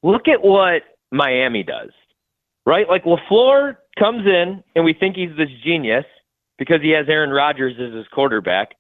[0.03, 1.92] look at what Miami does,
[2.66, 2.87] right?
[2.87, 6.05] Like Lafleur comes in, and we think he's this genius
[6.59, 8.73] because he has Aaron Rodgers as his quarterback.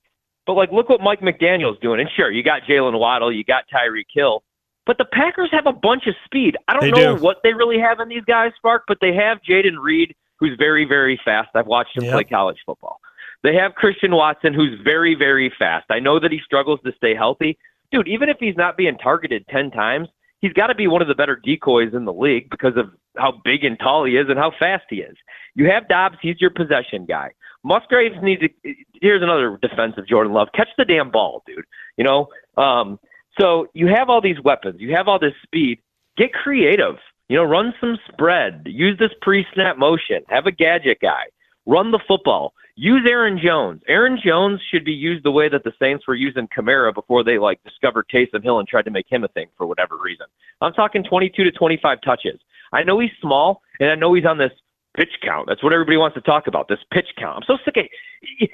[0.46, 2.00] But like, look what Mike McDaniel's doing.
[2.00, 4.42] And sure, you got Jaylen Waddle, you got Tyreek Hill,
[4.86, 6.56] But the Packers have a bunch of speed.
[6.68, 7.22] I don't They know do.
[7.22, 10.84] what they really have in these guys, Spark, but they have Jayden Reed, who's very,
[10.84, 11.50] very fast.
[11.54, 12.12] I've watched him Yep.
[12.14, 13.00] play college football.
[13.42, 15.86] They have Christian Watson, who's very, very fast.
[15.90, 17.58] I know that he struggles to stay healthy.
[17.92, 20.08] Dude, even if he's not being targeted 10 times,
[20.40, 23.32] he's got to be one of the better decoys in the league because of how
[23.44, 25.16] big and tall he is and how fast he is.
[25.54, 27.30] You have Doubs, he's your possession guy.
[27.64, 28.74] Musgraves needs to.
[29.02, 30.48] Here's another defense of Jordan Love.
[30.54, 31.64] Catch the damn ball, dude.
[31.96, 32.28] You know.
[32.56, 32.98] Um,
[33.40, 34.80] so you have all these weapons.
[34.80, 35.80] You have all this speed.
[36.16, 36.96] Get creative.
[37.28, 38.62] You know, run some spread.
[38.66, 40.22] Use this pre-snap motion.
[40.28, 41.24] Have a gadget guy.
[41.66, 42.54] Run the football.
[42.74, 43.82] Use Aaron Jones.
[43.88, 47.38] Aaron Jones should be used the way that the Saints were using Kamara before they
[47.38, 50.26] like discovered Taysom Hill and tried to make him a thing for whatever reason.
[50.60, 52.40] I'm talking 22 to 25 touches.
[52.72, 54.52] I know he's small, and I know he's on this
[54.96, 55.46] pitch count.
[55.48, 56.68] That's what everybody wants to talk about.
[56.68, 57.36] This pitch count.
[57.36, 57.84] I'm so sick of.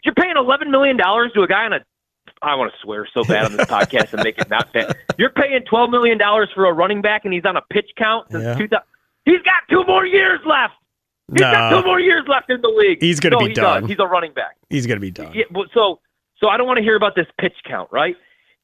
[0.04, 1.80] You're paying 11 million dollars to a guy on a.
[2.42, 4.92] I want to swear so bad on this podcast and make it not fair.
[5.18, 8.30] You're paying 12 million dollars for a running back, and he's on a pitch count
[8.30, 8.54] since Yeah.
[8.54, 8.84] 2000.
[9.24, 10.74] He's got two more years left.
[11.32, 12.98] He's got two more years left in the league.
[13.00, 13.82] He's gonna No, be he done.
[13.82, 13.90] does.
[13.90, 14.56] He's a running back.
[14.70, 15.32] He's going to be done.
[15.34, 15.44] Yeah,
[15.74, 15.98] so
[16.38, 18.14] so I don't want to hear about this pitch count, right?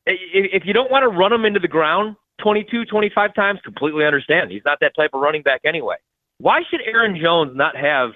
[0.07, 4.51] If you don't want to run him into the ground 22, 25 times, completely understand.
[4.51, 5.97] He's not that type of running back anyway.
[6.39, 8.11] Why should Aaron Jones not have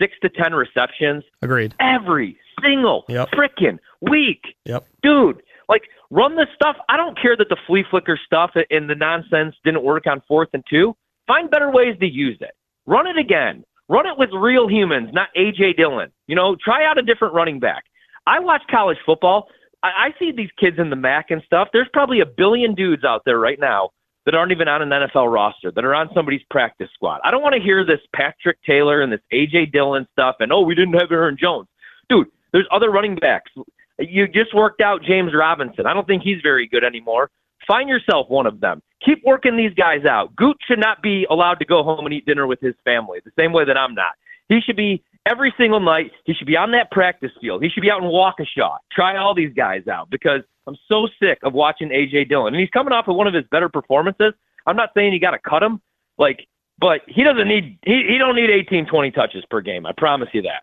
[0.00, 1.74] six to ten receptions Agreed.
[1.80, 3.30] every single Yep.
[3.30, 4.56] frickin' week?
[4.64, 4.86] Yep.
[5.02, 6.76] Dude, like run the stuff.
[6.88, 10.48] I don't care that the flea flicker stuff and the nonsense didn't work on fourth
[10.52, 10.96] and two.
[11.26, 12.52] Find better ways to use it.
[12.86, 13.64] Run it again.
[13.88, 16.10] Run it with real humans, not AJ Dillon.
[16.26, 17.84] You know, try out a different running back.
[18.26, 19.48] I watch college football.
[19.82, 21.68] I, I see these kids in the MAC and stuff.
[21.72, 23.90] There's probably a billion dudes out there right now
[24.24, 27.20] that aren't even on an NFL roster, that are on somebody's practice squad.
[27.24, 30.60] I don't want to hear this Patrick Taylor and this AJ Dillon stuff and, oh,
[30.60, 31.66] we didn't have Aaron Jones.
[32.08, 33.50] Dude, there's other running backs.
[33.98, 35.86] You just worked out James Robinson.
[35.86, 37.30] I don't think he's very good anymore.
[37.66, 38.82] Find yourself one of them.
[39.04, 40.34] Keep working these guys out.
[40.36, 43.32] Goot should not be allowed to go home and eat dinner with his family, the
[43.38, 44.12] same way that I'm not.
[44.48, 46.10] He should be every single night.
[46.24, 47.62] He should be on that practice field.
[47.62, 48.76] He should be out in Waukesha.
[48.90, 52.54] Try all these guys out because I'm so sick of watching AJ Dillon.
[52.54, 54.32] And he's coming off of one of his better performances.
[54.66, 55.80] I'm not saying you got to cut him,
[56.18, 56.46] like,
[56.78, 59.86] but he doesn't need he, he don't need 18, 20 touches per game.
[59.86, 60.62] I promise you that.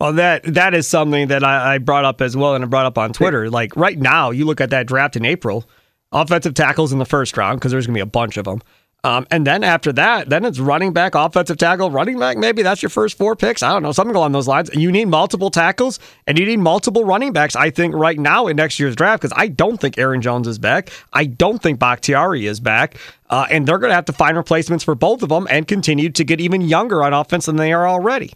[0.00, 2.86] Well, that that is something that I, I brought up as well, and I brought
[2.86, 3.50] up on Twitter.
[3.50, 5.68] Like right now, you look at that draft in April,
[6.12, 8.62] offensive tackles in the first round because there's going to be a bunch of them,
[9.04, 12.36] um, and then after that, then it's running back, offensive tackle, running back.
[12.36, 13.62] Maybe that's your first four picks.
[13.62, 14.70] I don't know, something along those lines.
[14.74, 17.54] You need multiple tackles and you need multiple running backs.
[17.54, 20.58] I think right now in next year's draft because I don't think Aaron Jones is
[20.58, 20.90] back.
[21.12, 22.96] I don't think Bakhtiari is back,
[23.30, 26.10] uh, and they're going to have to find replacements for both of them and continue
[26.10, 28.32] to get even younger on offense than they are already.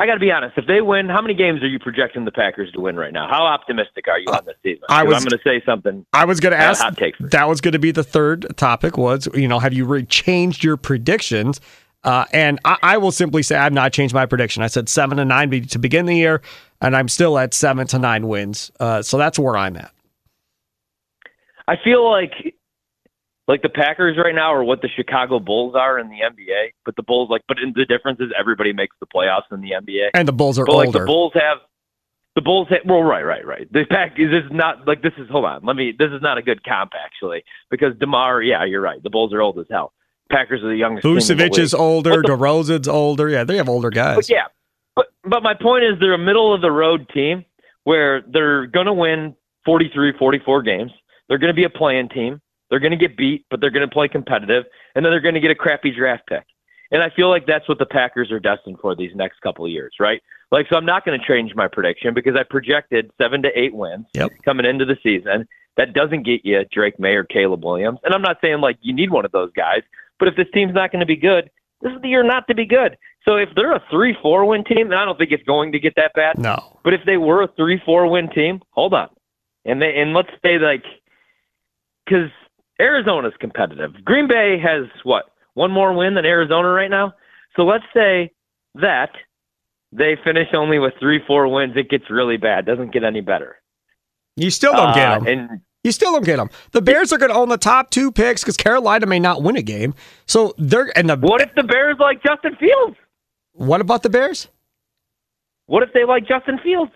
[0.00, 0.56] I got to be honest.
[0.56, 3.28] If they win, how many games are you projecting the Packers to win right now?
[3.28, 4.84] How optimistic are you on this season?
[4.88, 6.06] I was- I'm going to say something.
[6.12, 6.82] I was going to I got a ask.
[6.82, 8.96] hot take that was going to be the third topic.
[8.96, 11.60] Was you know have you re- changed your predictions?
[12.04, 14.62] Uh, and I, I will simply say I've not changed my prediction.
[14.62, 16.42] I said seven to nine be- to begin the year,
[16.80, 18.70] and I'm still at seven to nine wins.
[18.78, 19.90] Uh, so that's where I'm at.
[21.66, 22.54] I feel like
[23.48, 26.94] like the Packers right now are what the Chicago Bulls are in the NBA, but
[26.96, 30.10] the Bulls like but the difference is everybody makes the playoffs in the NBA.
[30.14, 31.00] And the Bulls are but like older.
[31.00, 31.58] the Bulls have
[32.36, 33.66] the Bulls have, well right right right.
[33.72, 35.64] The pack this is not like this is hold on.
[35.64, 39.02] Let me this is not a good comp actually because DeMar yeah, you're right.
[39.02, 39.92] The Bulls are old as hell.
[40.30, 42.22] Packers are the youngest team in the Vucevic is older.
[42.22, 43.30] But the- DeRozan's older.
[43.30, 44.16] Yeah, they have older guys.
[44.16, 44.44] But yeah,
[44.94, 47.46] but but my point is they're a middle of the road team
[47.84, 49.34] where they're going to win
[49.64, 50.90] 43, 44 games.
[51.28, 52.42] They're going to be a playing team.
[52.70, 55.34] They're going to get beat, but they're going to play competitive, and then they're going
[55.34, 56.44] to get a crappy draft pick.
[56.90, 59.70] And I feel like that's what the Packers are destined for these next couple of
[59.70, 60.22] years, right?
[60.50, 63.74] Like, so I'm not going to change my prediction because I projected seven to eight
[63.74, 64.32] wins Yep.
[64.44, 65.46] coming into the season.
[65.76, 68.00] That doesn't get you Drake Maye or Caleb Williams.
[68.04, 69.82] And I'm not saying like you need one of those guys,
[70.18, 71.50] but if this team's not going to be good,
[71.80, 72.96] this is the year not to be good.
[73.24, 75.78] So if they're a three four win team, and I don't think it's going to
[75.78, 76.38] get that bad.
[76.38, 76.78] No.
[76.82, 79.08] But if they were a three four win team, hold on,
[79.64, 80.84] and they and let's say like
[82.04, 82.30] because
[82.80, 83.92] Arizona's competitive.
[84.04, 87.14] Green Bay has what one more win than Arizona right now.
[87.56, 88.30] So let's say
[88.76, 89.10] that
[89.92, 91.72] they finish only with three four wins.
[91.76, 92.66] It gets really bad.
[92.66, 93.56] Doesn't get any better.
[94.36, 95.26] You still don't Uh, get them.
[95.26, 96.50] And You still don't get them.
[96.72, 99.56] The Bears are going to own the top two picks because Carolina may not win
[99.56, 99.94] a game.
[100.26, 102.96] So they're and the what if the Bears like Justin Fields?
[103.52, 104.46] what about the Bears?
[105.66, 106.92] What if they like Justin Fields?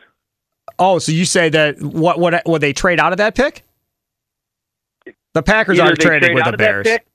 [0.79, 3.65] Oh, so you say that what what would they trade out of that pick?
[5.35, 6.87] The Packers Either aren't trading with the Bears.
[6.87, 7.07] pick-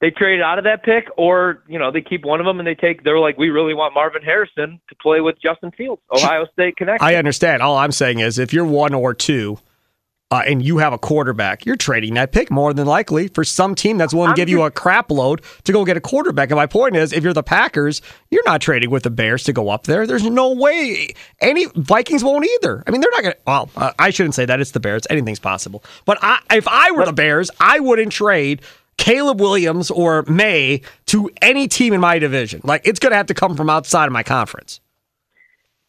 [0.00, 2.66] They trade out of that pick, or you know they keep one of them and
[2.66, 3.04] they take.
[3.04, 7.06] They're like, we really want Marvin Harrison to play with Justin Fields, Ohio State connection.
[7.06, 7.62] I understand.
[7.62, 9.58] All I'm saying is if you're one or two,
[10.34, 13.72] uh, and you have a quarterback, you're trading that pick more than likely for some
[13.76, 16.50] team that's willing to give you a crap load to go get a quarterback.
[16.50, 19.52] And my point is, if you're the Packers, you're not trading with the Bears to
[19.52, 20.08] go up there.
[20.08, 21.14] There's no way.
[21.40, 22.82] Any Vikings won't either.
[22.84, 23.38] I mean, they're not going to.
[23.46, 24.58] Well, uh, I shouldn't say that.
[24.58, 25.06] It's the Bears.
[25.08, 25.84] Anything's possible.
[26.04, 28.60] But I, if I were the Bears, I wouldn't trade.
[28.96, 32.60] Caleb Williams or Maye to any team in my division.
[32.64, 34.80] Like it's going to have to come from outside of my conference.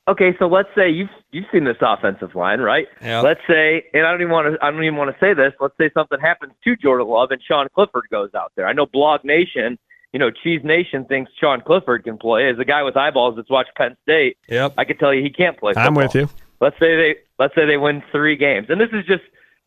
[0.07, 2.87] Okay, so let's say you've you've seen this offensive line, right?
[3.01, 3.21] Yeah.
[3.21, 5.53] Let's say, and I don't even want to I don't even want to say this.
[5.59, 8.67] Let's say something happens to Jordan Love and Sean Clifford goes out there.
[8.67, 9.79] I know Blog Nation,
[10.13, 12.49] you know, Cheese Nation thinks Sean Clifford can play.
[12.49, 14.75] As a guy with eyeballs that's watched Penn State, Yep.
[14.77, 15.73] I can tell you he can't play.
[15.75, 16.29] I'm with you.
[16.61, 19.23] Let's say they let's say they win three games, and this is just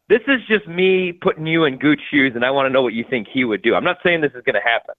[0.09, 2.95] this is just me putting you in Goot's shoes, and I want to know what
[2.95, 3.75] you think he would do.
[3.75, 4.95] I'm not saying this is going to happen.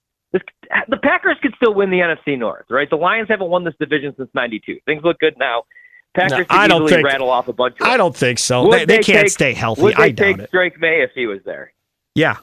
[0.88, 2.88] The Packers could still win the NFC North, right?
[2.88, 4.78] The Lions haven't won this division since '92.
[4.86, 5.64] Things look good now.
[6.14, 7.86] Packers No, I don't easily think- rattle off a bunch of.
[7.86, 8.66] I don't think so.
[8.68, 9.82] Would They, they can't take- stay healthy.
[9.82, 10.50] Would they I doubt take it.
[10.50, 11.72] Drake Maye if he was there?
[12.14, 12.36] Yeah.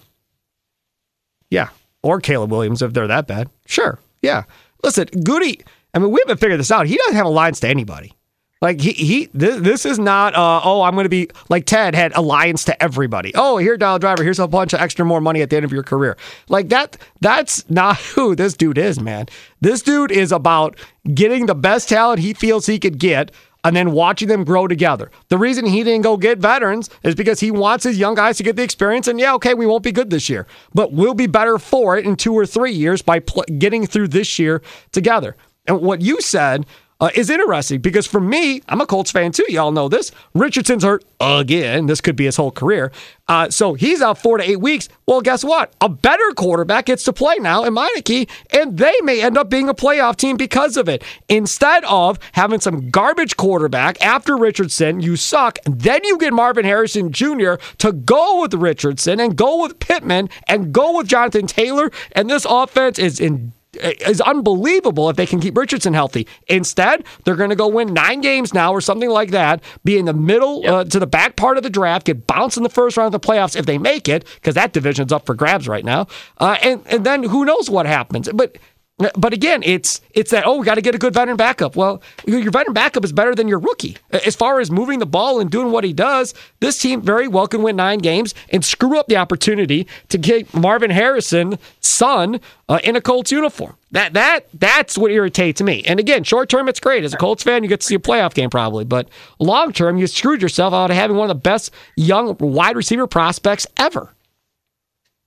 [1.50, 1.70] Yeah.
[2.04, 3.50] Or Caleb Williams if they're that bad.
[3.66, 4.00] Sure.
[4.22, 4.44] Yeah.
[4.84, 5.62] Listen, Goody,
[5.94, 6.88] I mean, we haven't figured this out.
[6.88, 8.14] He doesn't have alliance to anybody.
[8.62, 11.94] Like he he this, this is not uh oh I'm going to be like Ted
[11.94, 13.32] had alliance to everybody.
[13.36, 15.72] Oh, here dial driver, here's a bunch of extra more money at the end of
[15.72, 16.18] your career.
[16.50, 19.28] Like that that's not who this dude is, man.
[19.62, 20.78] This dude is about
[21.14, 23.32] getting the best talent he feels he could get
[23.64, 25.12] and then watching them grow together.
[25.30, 28.44] The reason he didn't go get veterans is because he wants his young guys to
[28.44, 29.08] get the experience.
[29.08, 32.06] And yeah, okay, we won't be good this year, but we'll be better for it
[32.06, 35.36] in two or three years by pl- getting through this year together.
[35.66, 36.66] And what you said
[37.00, 39.46] uh, is interesting because for me, I'm a Colts fan too.
[39.50, 40.12] Y'all know this.
[40.34, 41.86] Richardson's hurt again.
[41.86, 42.92] This could be his whole career.
[43.28, 44.88] Uh, so he's out four to eight weeks.
[45.06, 45.74] Well, guess what?
[45.82, 49.70] A better quarterback gets to play now in Minshew, and they may end up being
[49.70, 51.04] a playoff team because of it.
[51.28, 55.60] Instead of having some garbage quarterback after Richardson, you suck.
[55.66, 57.56] Then you get Marvin Harrison Jr.
[57.80, 61.92] to go with Richardson and go with Pittman and go with Jonathan Taylor.
[62.14, 66.28] And this offense is in is unbelievable if they can keep Richardson healthy.
[66.48, 70.06] Instead, they're going to go win nine games now or something like that, be in
[70.06, 72.98] the middle uh, to the back part of the draft, get bounced in the first
[72.98, 75.86] round of the playoffs if they make it, because that division's up for grabs right
[75.86, 76.08] now.
[76.38, 78.30] Uh, and and then who knows what happens?
[78.34, 78.58] But
[78.98, 81.76] but again, it's it's that oh we got to get a good veteran backup.
[81.76, 85.40] Well, your veteran backup is better than your rookie as far as moving the ball
[85.40, 86.34] and doing what he does.
[86.62, 90.52] This team very well can win nine games and screw up the opportunity to get
[90.52, 93.78] Marvin Harrison son uh, in a Colts uniform.
[93.92, 95.84] That that that's what irritates me.
[95.86, 97.04] And again, short term it's great.
[97.04, 99.98] As a Colts fan, you get to see a playoff game probably, but long term
[99.98, 104.10] you screwed yourself out of having one of the best young wide receiver prospects ever.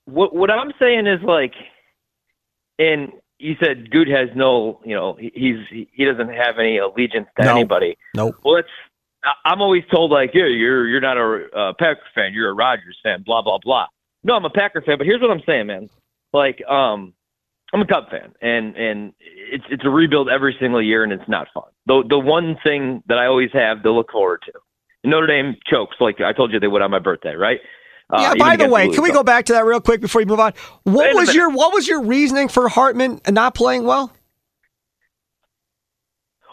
[0.05, 1.53] What what I'm saying is like,
[2.77, 7.45] and you said Goot has no, you know, he's he doesn't have any allegiance to
[7.45, 7.51] No.
[7.51, 7.97] anybody.
[8.15, 8.35] Nope.
[8.43, 8.69] Well, it's
[9.23, 12.53] I- I'm always told like, yeah, you're you're not a uh, Packer fan, you're a
[12.53, 13.87] Rodgers fan, blah blah blah.
[14.23, 15.89] No, I'm a Packer fan, but here's what I'm saying, man.
[16.33, 17.13] Like, um,
[17.73, 21.27] I'm a Cub fan, and and it's it's a rebuild every single year, and it's
[21.27, 21.63] not fun.
[21.87, 24.53] The the one thing that I always have to look forward to,
[25.03, 27.59] Notre Dame chokes, like I told you they would on my birthday, right?
[28.11, 28.33] Uh, yeah.
[28.35, 30.53] By the way, can we go back to that real quick before you move on?
[30.83, 34.11] What Wait was your what was your reasoning for Hartman not playing well?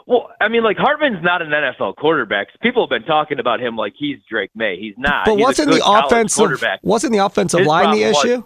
[0.06, 2.48] Well, I mean, like Hartman's not an NFL quarterback.
[2.62, 4.78] People have been talking about him like he's Drake Maye.
[4.80, 5.26] He's not.
[5.26, 6.80] But He's wasn't the offensive quarterback?
[6.82, 8.42] wasn't the offensive His line the problem was- issue?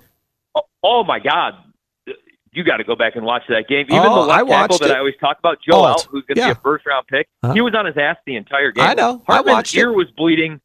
[0.57, 1.55] Oh, oh my God,
[2.53, 3.87] you got to go back and watch that game.
[3.89, 4.95] Even Oh, the I left tackle watched that it.
[4.95, 5.77] I always talk about, Joe.
[5.77, 6.49] Alt, who's going to Yeah.
[6.55, 7.29] be a first round pick.
[7.45, 7.53] Huh?
[7.55, 8.85] He was on his ass the entire game.
[8.85, 9.23] I know.
[9.29, 9.79] I Hartman's watched it.
[9.81, 10.61] ear was bleeding.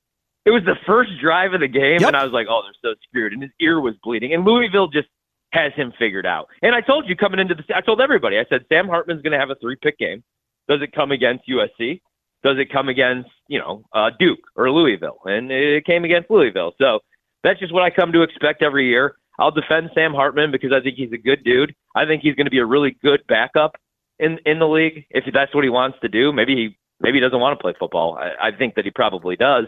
[0.47, 2.07] It was the first drive of the game, Yep.
[2.07, 4.87] and I was like, "Oh, they're so screwed." And his ear was bleeding, and Louisville
[4.87, 5.09] just
[5.51, 6.47] has him figured out.
[6.61, 9.33] And I told you coming into the, I told everybody, I said Sam Hartman's going
[9.33, 10.23] to have a three pick game.
[10.69, 12.01] Does it come against USC?
[12.43, 15.19] Does it come against you know uh, Duke or Louisville?
[15.25, 16.73] And it came against Louisville.
[16.79, 16.99] So
[17.43, 19.15] that's just what I come to expect every year.
[19.39, 21.75] I'll defend Sam Hartman because I think he's a good dude.
[21.95, 23.75] I think he's going to be a really good backup
[24.19, 26.31] in in the league if that's what he wants to do.
[26.31, 28.17] Maybe he maybe he doesn't want to play football.
[28.17, 29.65] I, I think that he probably does.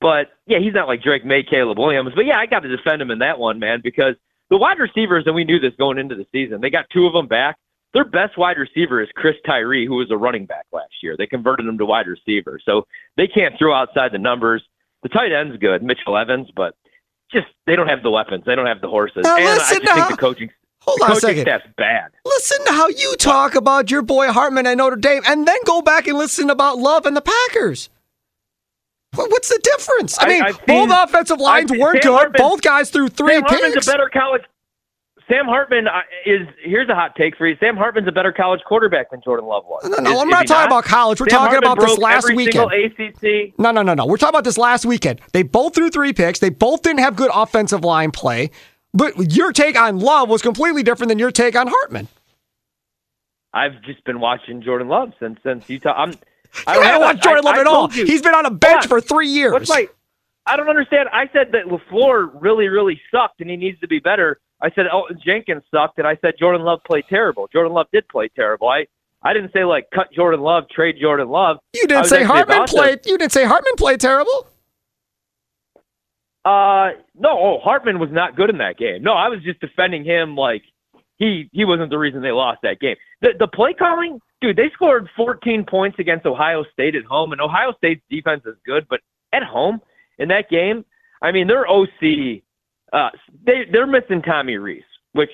[0.00, 2.12] But yeah, he's not like Drake Maye, Caleb Williams.
[2.14, 4.14] But yeah, I got to defend him in that one, man, because
[4.50, 7.12] the wide receivers, and we knew this going into the season, they got two of
[7.12, 7.56] them back.
[7.94, 11.16] Their best wide receiver is Chris Tyree, who was a running back last year.
[11.16, 14.62] They converted him to wide receiver, so they can't throw outside the numbers.
[15.02, 16.74] The tight end's good, Mitchell Evans, but
[17.32, 18.44] just they don't have the weapons.
[18.46, 19.22] They don't have the horses.
[19.24, 20.50] Now and I listen just think the coaching,
[20.82, 21.42] Hold the on a coaching second.
[21.42, 22.10] staff's bad.
[22.24, 25.82] Listen to how you talk about your boy Hartman at Notre Dame, and then go
[25.82, 27.88] back and listen about Love and the Packers.
[29.14, 30.18] What- What's the difference?
[30.18, 32.18] I I- mean, I've seen- both offensive lines I've- weren't Sam good.
[32.18, 33.86] Hartman- both guys threw three Sam Hartman's picks.
[33.88, 34.42] a better college.
[35.28, 37.54] Sam Hartman uh, is here's a hot take for you.
[37.60, 39.84] Sam Hartman's a better college quarterback than Jordan Love was.
[39.84, 41.20] No, no, Is- I'm is not talking about college.
[41.20, 42.70] We're Sam talking Hartman about this last weekend.
[42.72, 43.52] ACC.
[43.58, 44.06] No, no, no, no.
[44.06, 45.20] We're talking about this last weekend.
[45.34, 46.38] They both threw three picks.
[46.38, 48.50] They both didn't have good offensive line play.
[48.94, 52.08] But your take on Love was completely different than your take on Hartman.
[53.52, 55.92] I've just been watching Jordan Love since since Utah.
[55.94, 56.14] I'm.
[56.66, 57.92] I don't have Jordan I- Love I at all.
[57.92, 58.06] you.
[58.06, 58.88] He's been on a bench on.
[58.88, 59.52] for three years.
[59.52, 59.88] What's my?
[60.46, 61.08] I don't understand.
[61.12, 64.40] I said that LaFleur really, really sucked, and he needs to be better.
[64.60, 67.48] I said Elgton Jenkins sucked, and I said Jordan Love played terrible.
[67.52, 68.68] Jordan Love did play terrible.
[68.68, 68.86] I
[69.22, 71.58] I didn't say like cut Jordan Love, trade Jordan Love.
[71.74, 73.04] You didn't say Hartman played.
[73.04, 74.46] You didn't say Hartman played terrible.
[76.44, 79.02] Uh, no, oh, Hartman was not good in that game.
[79.02, 80.62] No, I was just defending him like
[81.18, 82.96] he he wasn't the reason they lost that game.
[83.20, 87.40] The the play calling, dude, they scored 14 points against Ohio State at home, and
[87.40, 89.00] Ohio State's defense is good, but
[89.32, 89.80] at home
[90.18, 90.84] in that game,
[91.22, 92.42] I mean, their OC,
[92.92, 93.10] uh,
[93.44, 95.30] they they're missing Tommy Reese, which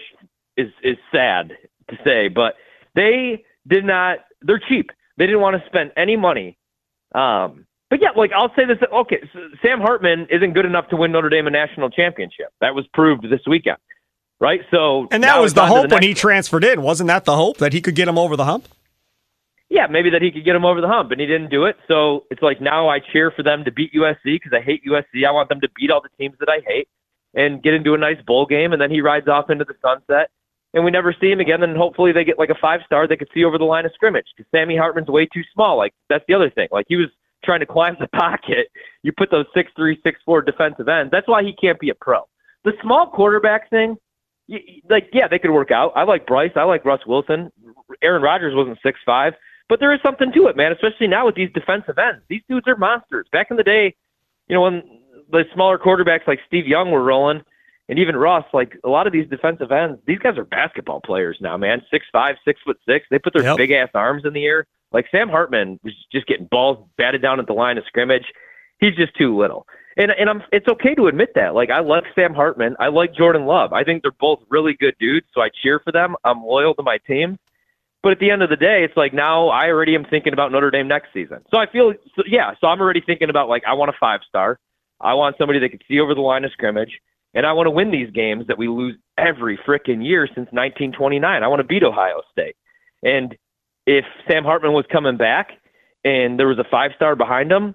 [0.56, 1.52] is is sad
[1.90, 2.54] to say, but
[2.94, 4.18] they did not.
[4.42, 4.90] They're cheap.
[5.16, 6.58] They didn't want to spend any money.
[7.14, 8.78] Um, but yeah, like I'll say this.
[8.92, 12.48] Okay, so Sam Hartman isn't good enough to win Notre Dame a national championship.
[12.60, 13.78] That was proved this weekend,
[14.44, 14.60] right?
[14.70, 16.82] So And that was the hope when next- he transferred in.
[16.82, 18.68] Wasn't that the hope that he could get him over the hump?
[19.70, 21.74] yeah, maybe that he could get him over the hump, and he didn't do it.
[21.88, 25.26] So it's like now I cheer for them to beat USC because I hate USC.
[25.26, 26.86] I want them to beat all the teams that I hate
[27.34, 30.30] and get into a nice bowl game, and then he rides off into the sunset,
[30.74, 31.62] and we never see him again.
[31.64, 33.90] And hopefully they get like a five star they could see over the line of
[33.94, 35.76] scrimmage because Sammy Hartman's way too small.
[35.76, 36.68] Like that's the other thing.
[36.70, 37.08] Like he was
[37.44, 38.68] trying to climb the pocket.
[39.02, 41.10] You put those six three, six four defensive ends.
[41.10, 42.20] That's why he can't be a pro.
[42.64, 43.96] The small quarterback thing,
[44.90, 45.92] like yeah, they could work out.
[45.96, 46.52] I like Bryce.
[46.56, 47.50] I like Russ Wilson.
[48.02, 49.34] Aaron Rodgers wasn't six five.
[49.68, 52.22] But there is something to it, man, especially now with these defensive ends.
[52.28, 53.26] These dudes are monsters.
[53.32, 53.94] Back in the day,
[54.46, 54.82] you know, when
[55.30, 57.40] the smaller quarterbacks like Steve Young were rolling,
[57.88, 61.38] and even Russ, like a lot of these defensive ends, these guys are basketball players
[61.40, 61.80] now, man.
[61.90, 63.06] Six five, six foot six.
[63.10, 63.56] They put their Yep.
[63.56, 64.66] big ass arms in the air.
[64.92, 68.26] Like Sam Hartman was just getting balls batted down at the line of scrimmage.
[68.80, 69.66] He's just too little.
[69.96, 71.54] And and I'm it's okay to admit that.
[71.54, 72.76] Like I like Sam Hartman.
[72.80, 73.72] I like Jordan Love.
[73.72, 76.16] I think they're both really good dudes, so I cheer for them.
[76.24, 77.38] I'm loyal to my team.
[78.04, 80.52] But at the end of the day, it's like now I already am thinking about
[80.52, 81.38] Notre Dame next season.
[81.50, 84.20] So I feel, so yeah, so I'm already thinking about like, I want a five
[84.28, 84.58] star.
[85.00, 87.00] I want somebody that can see over the line of scrimmage.
[87.32, 91.42] And I want to win these games that we lose every freaking year since 1929.
[91.42, 92.56] I want to beat Ohio State.
[93.02, 93.34] And
[93.86, 95.52] if Sam Hartman was coming back
[96.04, 97.74] and there was a five star behind him,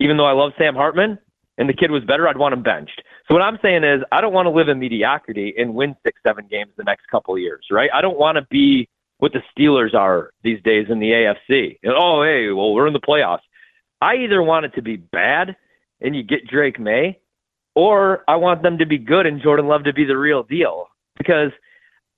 [0.00, 1.18] even though I love Sam Hartman
[1.58, 3.02] and the kid was better, I'd want him benched.
[3.26, 6.20] So what I'm saying is I don't want to live in mediocrity and win six,
[6.24, 7.90] seven games the next couple of years, right?
[7.92, 8.88] I don't want to be
[9.18, 11.78] what the Steelers are these days in the AFC.
[11.82, 13.40] And, oh, hey, well, we're in the playoffs.
[14.00, 15.56] I either want it to be bad
[16.00, 17.18] and you get Drake Maye,
[17.74, 20.86] or I want them to be good and Jordan Love to be the real deal.
[21.16, 21.50] Because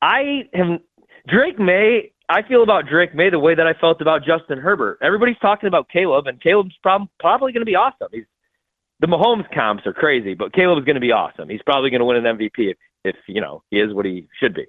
[0.02, 0.80] I am
[1.26, 2.12] Drake Maye.
[2.28, 4.98] I feel about Drake Maye the way that I felt about Justin Herbert.
[5.02, 8.08] Everybody's talking about Caleb, and Caleb's prob- probably going to be awesome.
[8.12, 8.24] He's
[9.00, 11.48] the Mahomes comps are crazy, but Caleb's going to be awesome.
[11.48, 14.28] He's probably going to win an MVP if, if you know he is what he
[14.38, 14.66] should be.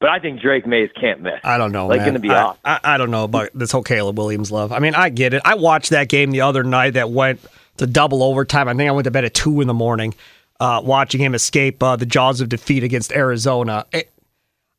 [0.00, 1.40] But I think Drake Maye's can't miss.
[1.44, 1.86] I don't know.
[1.86, 2.60] Like going to be I, awesome.
[2.64, 4.72] I, I don't know about this whole Caleb Williams love.
[4.72, 5.42] I mean, I get it.
[5.44, 7.40] I watched that game the other night that went
[7.76, 8.66] to double overtime.
[8.66, 10.14] I think I went to bed at two in the morning,
[10.58, 13.86] uh, watching him escape uh, the jaws of defeat against Arizona.
[13.92, 14.10] It-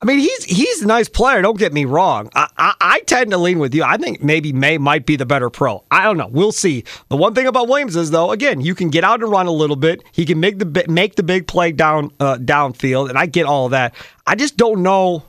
[0.02, 1.44] I mean, he's he's a nice player.
[1.44, 2.30] Don't get me wrong.
[2.34, 3.84] I, I, I tend to lean with you.
[3.84, 5.84] I think maybe Maye might be the better pro.
[5.92, 6.28] I don't know.
[6.28, 6.86] We'll see.
[7.10, 9.52] The one thing about Williams is though, again, you can get out and run a
[9.52, 10.04] little bit.
[10.12, 13.66] He can make the make the big play down uh, downfield, and I get all
[13.66, 13.94] of that.
[14.26, 15.24] I just don't know.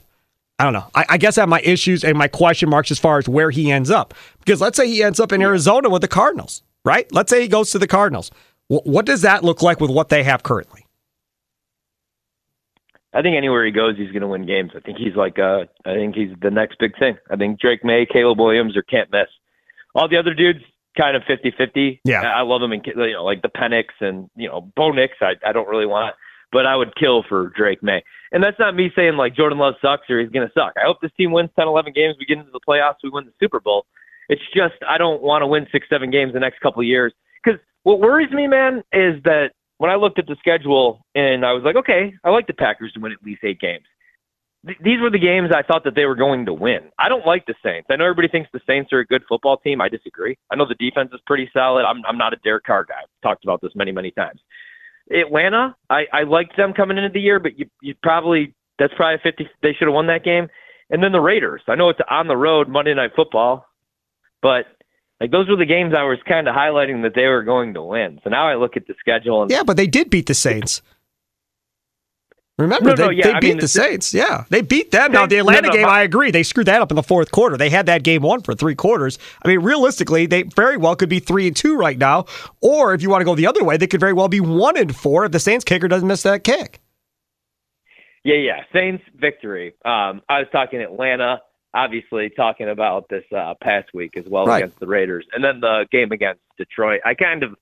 [0.58, 0.86] I don't know.
[0.94, 3.50] I, I guess I have my issues and my question marks as far as where
[3.50, 4.14] he ends up.
[4.38, 7.10] Because let's say he ends up in Arizona with the Cardinals, right?
[7.12, 8.30] Let's say he goes to the Cardinals.
[8.68, 10.81] Wh- what does that look like with what they have currently?
[13.14, 14.70] I think anywhere he goes, he's going to win games.
[14.74, 17.18] I think he's like, uh, I think he's the next big thing.
[17.30, 19.28] I think Drake Maye, Caleb Williams, or can't miss.
[19.94, 20.60] All the other dudes,
[20.96, 22.00] kind of 50-50.
[22.04, 22.22] Yeah.
[22.22, 25.14] I love them, in, you know, like the Penix and you know Bo Nix.
[25.20, 26.14] I I don't really want,
[26.50, 28.02] but I would kill for Drake Maye.
[28.32, 30.72] And that's not me saying like Jordan Love sucks or he's going to suck.
[30.76, 32.16] I hope this team wins 10, 11 games.
[32.18, 32.96] We get into the playoffs.
[33.02, 33.86] We win the Super Bowl.
[34.28, 37.12] It's just I don't want to win six, seven games the next couple of years.
[37.44, 41.52] Because what worries me, man, is that when I looked at the schedule and I
[41.52, 43.84] was like, okay, I like the Packers to win at least eight games.
[44.66, 46.90] Th- these were the games I thought that they were going to win.
[46.98, 47.88] I don't like the Saints.
[47.90, 49.80] I know everybody thinks the Saints are a good football team.
[49.80, 50.38] I disagree.
[50.50, 51.84] I know the defense is pretty solid.
[51.84, 53.02] I'm I'm not a Derek Carr guy.
[53.02, 54.40] I've talked about this many many times.
[55.10, 59.16] Atlanta, I I liked them coming into the year, but you you probably that's probably
[59.16, 59.48] a 50.
[59.62, 60.48] They should have won that game.
[60.90, 61.62] And then the Raiders.
[61.68, 63.66] I know it's on the road Monday Night Football,
[64.42, 64.66] but
[65.22, 67.82] like those were the games I was kind of highlighting that they were going to
[67.82, 68.20] win.
[68.24, 70.82] So now I look at the schedule and Yeah, but they did beat the Saints.
[72.58, 74.12] Remember, No, they, no, yeah, they beat mean, the the- Saints.
[74.12, 75.12] Yeah, they beat them.
[75.12, 76.32] now, the Atlanta no, game, I agree.
[76.32, 77.56] They screwed that up in the fourth quarter.
[77.56, 79.16] They had that game won for three quarters.
[79.44, 82.24] I mean, realistically, they very well could be three and two right now.
[82.60, 84.76] Or if you want to go the other way, they could very well be one
[84.76, 86.80] and four if the Saints kicker doesn't miss that kick.
[88.24, 88.60] Yeah, yeah.
[88.72, 89.74] Saints victory.
[89.84, 91.40] Um, I was talking Atlanta,
[91.74, 94.58] obviously talking about this uh, past week as well Right.
[94.58, 97.00] against the Raiders, and then the game against Detroit.
[97.04, 97.54] I kind of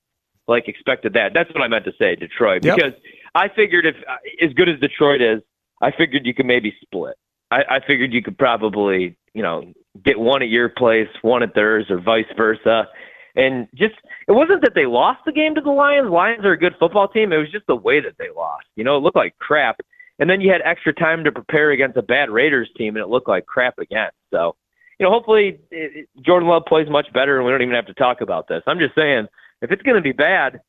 [0.47, 1.33] like expected that.
[1.33, 2.75] That's what I meant to say, Detroit, Yep.
[2.75, 2.93] because
[3.35, 5.41] I figured if uh, as good as Detroit is,
[5.81, 7.15] I figured you could maybe split.
[7.51, 11.53] I, I figured you could probably, you know, get one at your place, one at
[11.55, 12.87] theirs, or vice versa.
[13.35, 13.95] And just
[14.27, 16.09] it wasn't that they lost the game to the Lions.
[16.09, 17.31] Lions are a good football team.
[17.31, 18.65] It was just the way that they lost.
[18.75, 19.79] You know, it looked like crap.
[20.21, 23.09] And then you had extra time to prepare against a bad Raiders team, and it
[23.09, 24.11] looked like crap again.
[24.31, 24.55] So,
[24.99, 27.87] you know, hopefully it, it- Jordan Love plays much better, and we don't even have
[27.87, 28.61] to talk about this.
[28.67, 29.27] I'm just saying,
[29.61, 30.61] if it's going to be bad,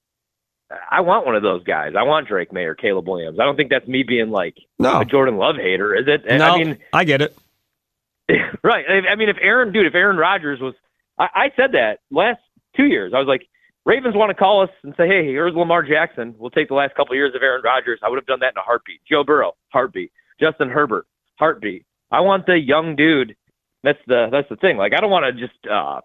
[0.91, 1.93] I want one of those guys.
[1.99, 3.39] I want Drake Maye or Caleb Williams.
[3.39, 5.01] I don't think that's me being like No.
[5.01, 6.25] a Jordan Love hater, is it?
[6.27, 7.37] no, I mean, I get it.
[8.65, 8.85] right.
[8.89, 10.75] I I mean, if Aaron, dude, if Aaron Rodgers was,
[11.19, 12.41] I, I said that last
[12.75, 13.13] two years.
[13.15, 13.47] I was like,
[13.85, 16.35] Ravens want to call us and say, hey, here's Lamar Jackson.
[16.39, 17.99] We'll take the last couple of years of Aaron Rodgers.
[18.03, 19.01] I would have done that in a heartbeat.
[19.11, 20.13] Joe Burrow, heartbeat.
[20.41, 21.07] Justin Herbert,
[21.39, 21.85] heartbeat.
[22.11, 23.35] I want the young dude.
[23.83, 24.77] That's the that's the thing.
[24.77, 26.01] Like, I don't want to just uh,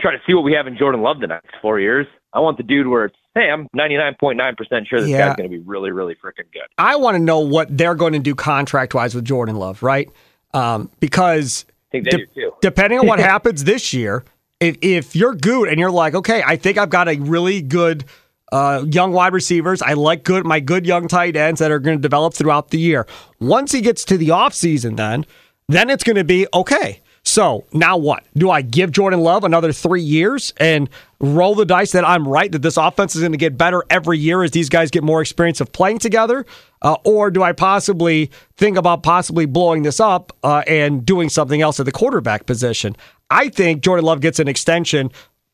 [0.00, 2.06] try to see what we have in Jordan Love the next four years.
[2.32, 5.28] I want the dude where it's, hey, I'm 99.9% sure this Yeah.
[5.28, 6.62] guy's going to be really, really freaking good.
[6.78, 10.08] I want to know what they're going to do contract wise with Jordan Love, right?
[10.54, 14.24] Um, because I think they de- depending on what happens this year,
[14.60, 18.04] if, if you're good and you're like, okay, I think I've got a really good
[18.52, 19.82] uh, young wide receivers.
[19.82, 22.78] I like good my good young tight ends that are going to develop throughout the
[22.78, 23.06] year.
[23.38, 25.24] Once he gets to the offseason, then
[25.68, 27.00] then it's going to be okay.
[27.22, 28.24] So now what?
[28.34, 30.88] Do I give Jordan Love another three years and
[31.20, 34.18] roll the dice that I'm right that this offense is going to get better every
[34.18, 36.44] year as these guys get more experience of playing together?
[36.82, 41.60] Uh, or do I possibly think about possibly blowing this up uh, and doing something
[41.60, 42.96] else at the quarterback position?
[43.30, 45.10] I think Jordan Love gets an extension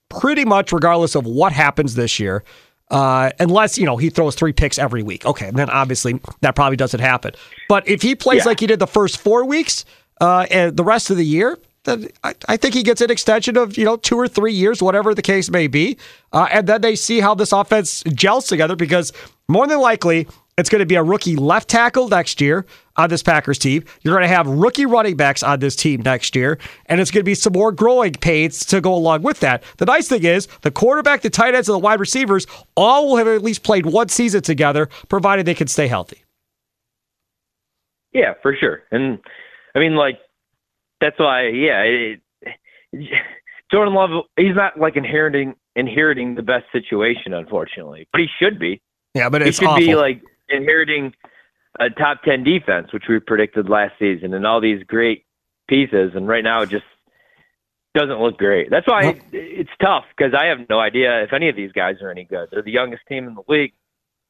[0.09, 2.45] pretty much regardless of what happens this year.
[2.89, 6.55] Uh, unless you know he throws three picks every week, okay, and then obviously that
[6.55, 7.33] probably doesn't happen.
[7.69, 8.51] But if he plays Yeah.
[8.51, 9.85] like he did the first four weeks,
[10.21, 13.57] uh, and the rest of the year, then I, I think he gets an extension
[13.57, 15.99] of you know two or three years, whatever the case may be,
[16.33, 19.13] uh, and then they see how this offense gels together because
[19.49, 22.65] more than likely it's going to be a rookie left tackle next year
[22.97, 23.85] on this Packers team.
[24.03, 27.21] You're going to have rookie running backs on this team next year, and it's going
[27.21, 29.63] to be some more growing pains to go along with that.
[29.77, 33.17] The nice thing is the quarterback, the tight ends, and the wide receivers all will
[33.17, 36.23] have at least played one season together, provided they can stay healthy.
[38.13, 38.83] Yeah, for sure.
[38.91, 39.19] And
[39.75, 40.19] I mean, like,
[41.03, 42.21] that's why, yeah, it,
[43.71, 48.81] Jordan Love, he's not like inheriting inheriting the best situation, unfortunately, but he should be.
[49.15, 49.87] Yeah, but it's should awful.
[49.87, 51.15] be like inheriting
[51.79, 55.25] a top ten defense, which we predicted last season, and all these great
[55.69, 56.13] pieces.
[56.15, 56.85] And right now, it just
[57.95, 58.71] doesn't look great.
[58.71, 59.19] That's why Nope.
[59.33, 62.49] it's tough because I have no idea if any of these guys are any good.
[62.51, 63.73] They're the youngest team in the league.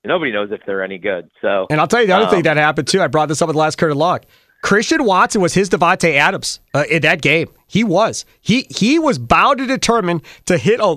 [0.04, 1.28] Nobody knows if they're any good.
[1.42, 3.02] So, And I'll tell you the other um, thing that happened too.
[3.02, 4.24] I brought this up with last Curtis Lock.
[4.62, 7.48] Christian Watson was his Davante Adams uh, in that game.
[7.66, 8.24] He was.
[8.40, 10.96] He he was bound to determine to hit a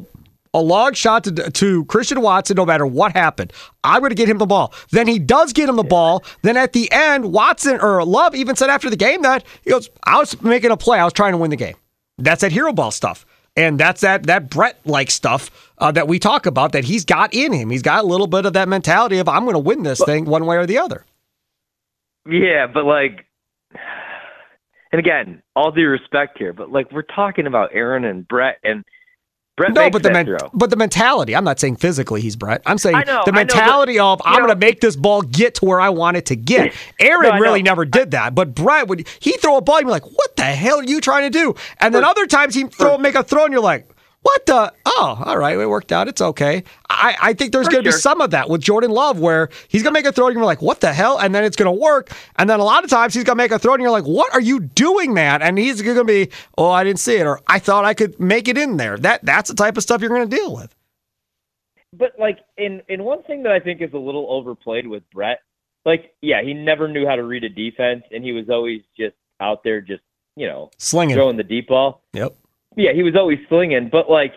[0.54, 3.54] a long shot to, to Christian Watson no matter what happened.
[3.84, 4.74] I'm going to get him the ball.
[4.92, 6.24] Then he does get him the ball.
[6.42, 9.90] Then at the end, Watson or Love even said after the game that he goes,
[10.04, 11.00] "I was making a play.
[11.00, 11.76] I was trying to win the game."
[12.18, 13.26] That's that hero ball stuff.
[13.56, 17.34] And that's that that Brett like stuff uh, that we talk about that he's got
[17.34, 17.70] in him.
[17.70, 20.26] He's got a little bit of that mentality of I'm going to win this thing
[20.26, 21.06] one way or the other.
[22.30, 23.26] Yeah, but like,
[24.92, 28.84] and again, all due respect here, but like we're talking about Aaron and Brett, and
[29.60, 31.36] Brett No, but the men- but the mentality.
[31.36, 32.62] I'm not saying physically he's Brett.
[32.66, 35.22] I'm saying know, the I know, but, mentality of I'm going to make this ball
[35.22, 36.74] get to where I want it to get.
[37.00, 39.92] Aaron No, really never did that, but Brett would he throw a ball and be
[39.92, 42.98] like, "What the hell are you trying to do?" And then other times he throw
[42.98, 43.89] make a throw and you're like.
[44.22, 44.74] What the?
[44.86, 45.58] Oh, all right.
[45.58, 46.08] It worked out.
[46.08, 46.64] It's okay.
[46.90, 49.82] I, I think there's going to be some of that with Jordan Love where he's
[49.82, 51.18] going to make a throw and you're like, what the hell?
[51.18, 52.12] And then it's going to work.
[52.36, 54.04] And then a lot of times he's going to make a throw and you're like,
[54.04, 55.42] what are you doing, man?
[55.42, 57.26] And he's going to be, oh, I didn't see it.
[57.26, 58.98] Or I thought I could make it in there.
[58.98, 60.76] That That's the type of stuff you're going to deal with.
[61.94, 65.40] But like, in in one thing that I think is a little overplayed with Brett,
[65.86, 69.16] like, yeah, he never knew how to read a defense, and he was always just
[69.40, 70.04] out there, just
[70.36, 71.16] you know, Slinging.
[71.16, 72.04] throwing the deep ball.
[72.14, 72.36] Yep.
[72.80, 74.34] Yeah, he was always slinging, but like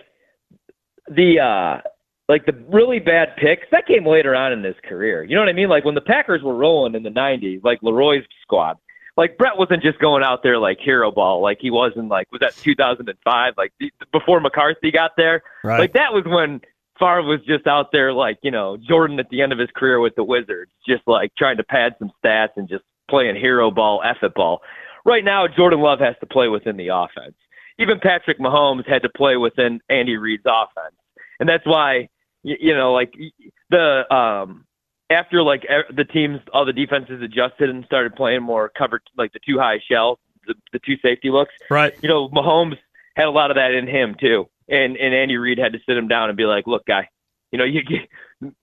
[1.09, 1.89] the uh
[2.29, 5.23] like the really bad picks that came later on in his career.
[5.23, 5.69] You know what I mean?
[5.69, 8.79] Like when the Packers were rolling in the '90s, like Leroy's squad.
[9.15, 12.33] Like Brett wasn't just going out there like hero ball, like he was in like
[12.33, 13.73] was that 2005, like
[14.11, 15.43] before McCarthy got there.
[15.63, 15.81] Right.
[15.81, 16.63] Like that was when
[16.99, 20.01] Favre was just out there like you know Jordan at the end of his career
[20.01, 24.03] with the Wizards, just like trying to pad some stats and just playing hero ball,
[24.03, 24.63] effort ball.
[25.05, 27.35] Right now, Jordan Love has to play within the offense.
[27.83, 30.95] Even Patrick Mahomes had to play within Andy Reid's offense,
[31.39, 32.09] and that's why
[32.43, 33.13] you, know like
[33.71, 34.65] the um
[35.11, 39.41] after like the teams, all the defenses adjusted and started playing more covered, like the
[39.47, 41.53] two high shell, the, the two safety looks.
[41.71, 41.95] Right.
[42.03, 42.79] You know, Mahomes
[43.15, 45.97] had a lot of that in him too, and and Andy Reid had to sit
[45.97, 47.09] him down and be like, "Look, guy,
[47.51, 47.83] you know, you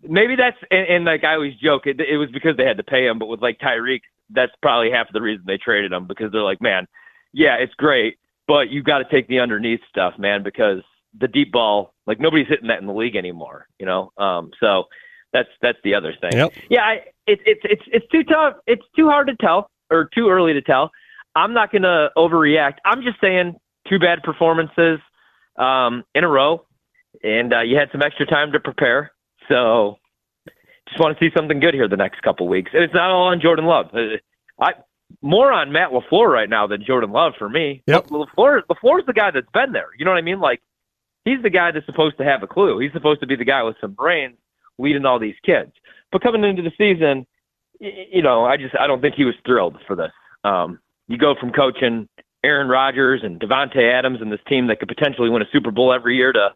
[0.01, 2.83] maybe that's and, and like I always joke, it, it was because they had to
[2.83, 6.07] pay him, but with like Tyreek, that's probably half of the reason they traded him
[6.07, 6.87] because they're like, man,
[7.31, 8.17] yeah, it's great,
[8.49, 10.81] but you got to take the underneath stuff, man, because
[11.17, 14.11] the deep ball, like nobody's hitting that in the league anymore, you know.
[14.17, 14.85] Um, so
[15.31, 16.31] that's that's the other thing.
[16.33, 16.53] Yep.
[16.67, 16.93] Yeah, I,
[17.27, 18.55] it's it's it's it's too tough.
[18.65, 20.89] It's too hard to tell or too early to tell.
[21.35, 22.77] I'm not going to overreact.
[22.85, 23.55] I'm just saying
[23.87, 24.99] two bad performances
[25.55, 26.65] um, in a row,
[27.23, 29.11] and uh, you had some extra time to prepare.
[29.47, 29.97] So
[30.87, 32.71] just want to see something good here the next couple weeks.
[32.73, 33.93] And it's not all on Jordan Love.
[33.93, 34.17] Uh,
[34.59, 34.71] I
[35.21, 37.83] more on Matt LaFleur right now than Jordan Love for me.
[37.87, 38.07] Yep.
[38.07, 39.89] LaFleur LaFleur's the guy that's been there.
[39.97, 40.39] You know what I mean?
[40.39, 40.61] Like
[41.25, 42.79] he's the guy that's supposed to have a clue.
[42.79, 44.37] He's supposed to be the guy with some brains
[44.77, 45.71] leading all these kids.
[46.11, 47.27] But coming into the season,
[47.79, 50.11] you know, I just I don't think he was thrilled for this.
[50.43, 52.07] Um, you go from coaching
[52.43, 55.93] Aaron Rodgers and Davante Adams and this team that could potentially win a Super Bowl
[55.93, 56.49] every year to,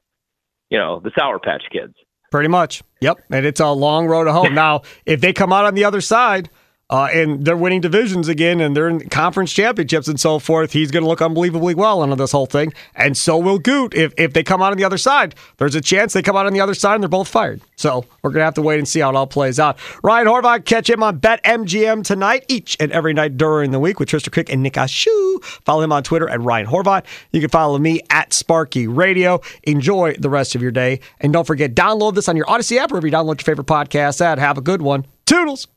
[0.69, 1.93] you know, the Sour Patch Kids.
[2.31, 2.81] Pretty much.
[3.01, 3.19] Yep.
[3.31, 4.53] And it's a long road to home.
[4.55, 6.49] now, if they come out on the other side
[6.89, 10.73] uh, and they're winning divisions again and they're in conference championships and so forth.
[10.73, 12.73] He's going to look unbelievably well under this whole thing.
[12.95, 13.95] And so will Goot.
[13.95, 16.45] If, if they come out on the other side, there's a chance they come out
[16.45, 17.61] on the other side and they're both fired.
[17.77, 19.77] So we're going to have to wait and see how it all plays out.
[20.03, 24.09] Ryan Horvat, catch him on BetMGM tonight, each and every night during the week with
[24.09, 25.43] Trista Crick and Nick Ashu.
[25.43, 27.05] Follow him on Twitter at Ryan Horvat.
[27.31, 29.41] You can follow me at Sparky Radio.
[29.63, 30.99] Enjoy the rest of your day.
[31.21, 33.67] And don't forget, download this on your Audacy app or if you download your favorite
[33.67, 34.37] podcast ad.
[34.37, 35.05] Have a good one.
[35.25, 35.67] Toodles.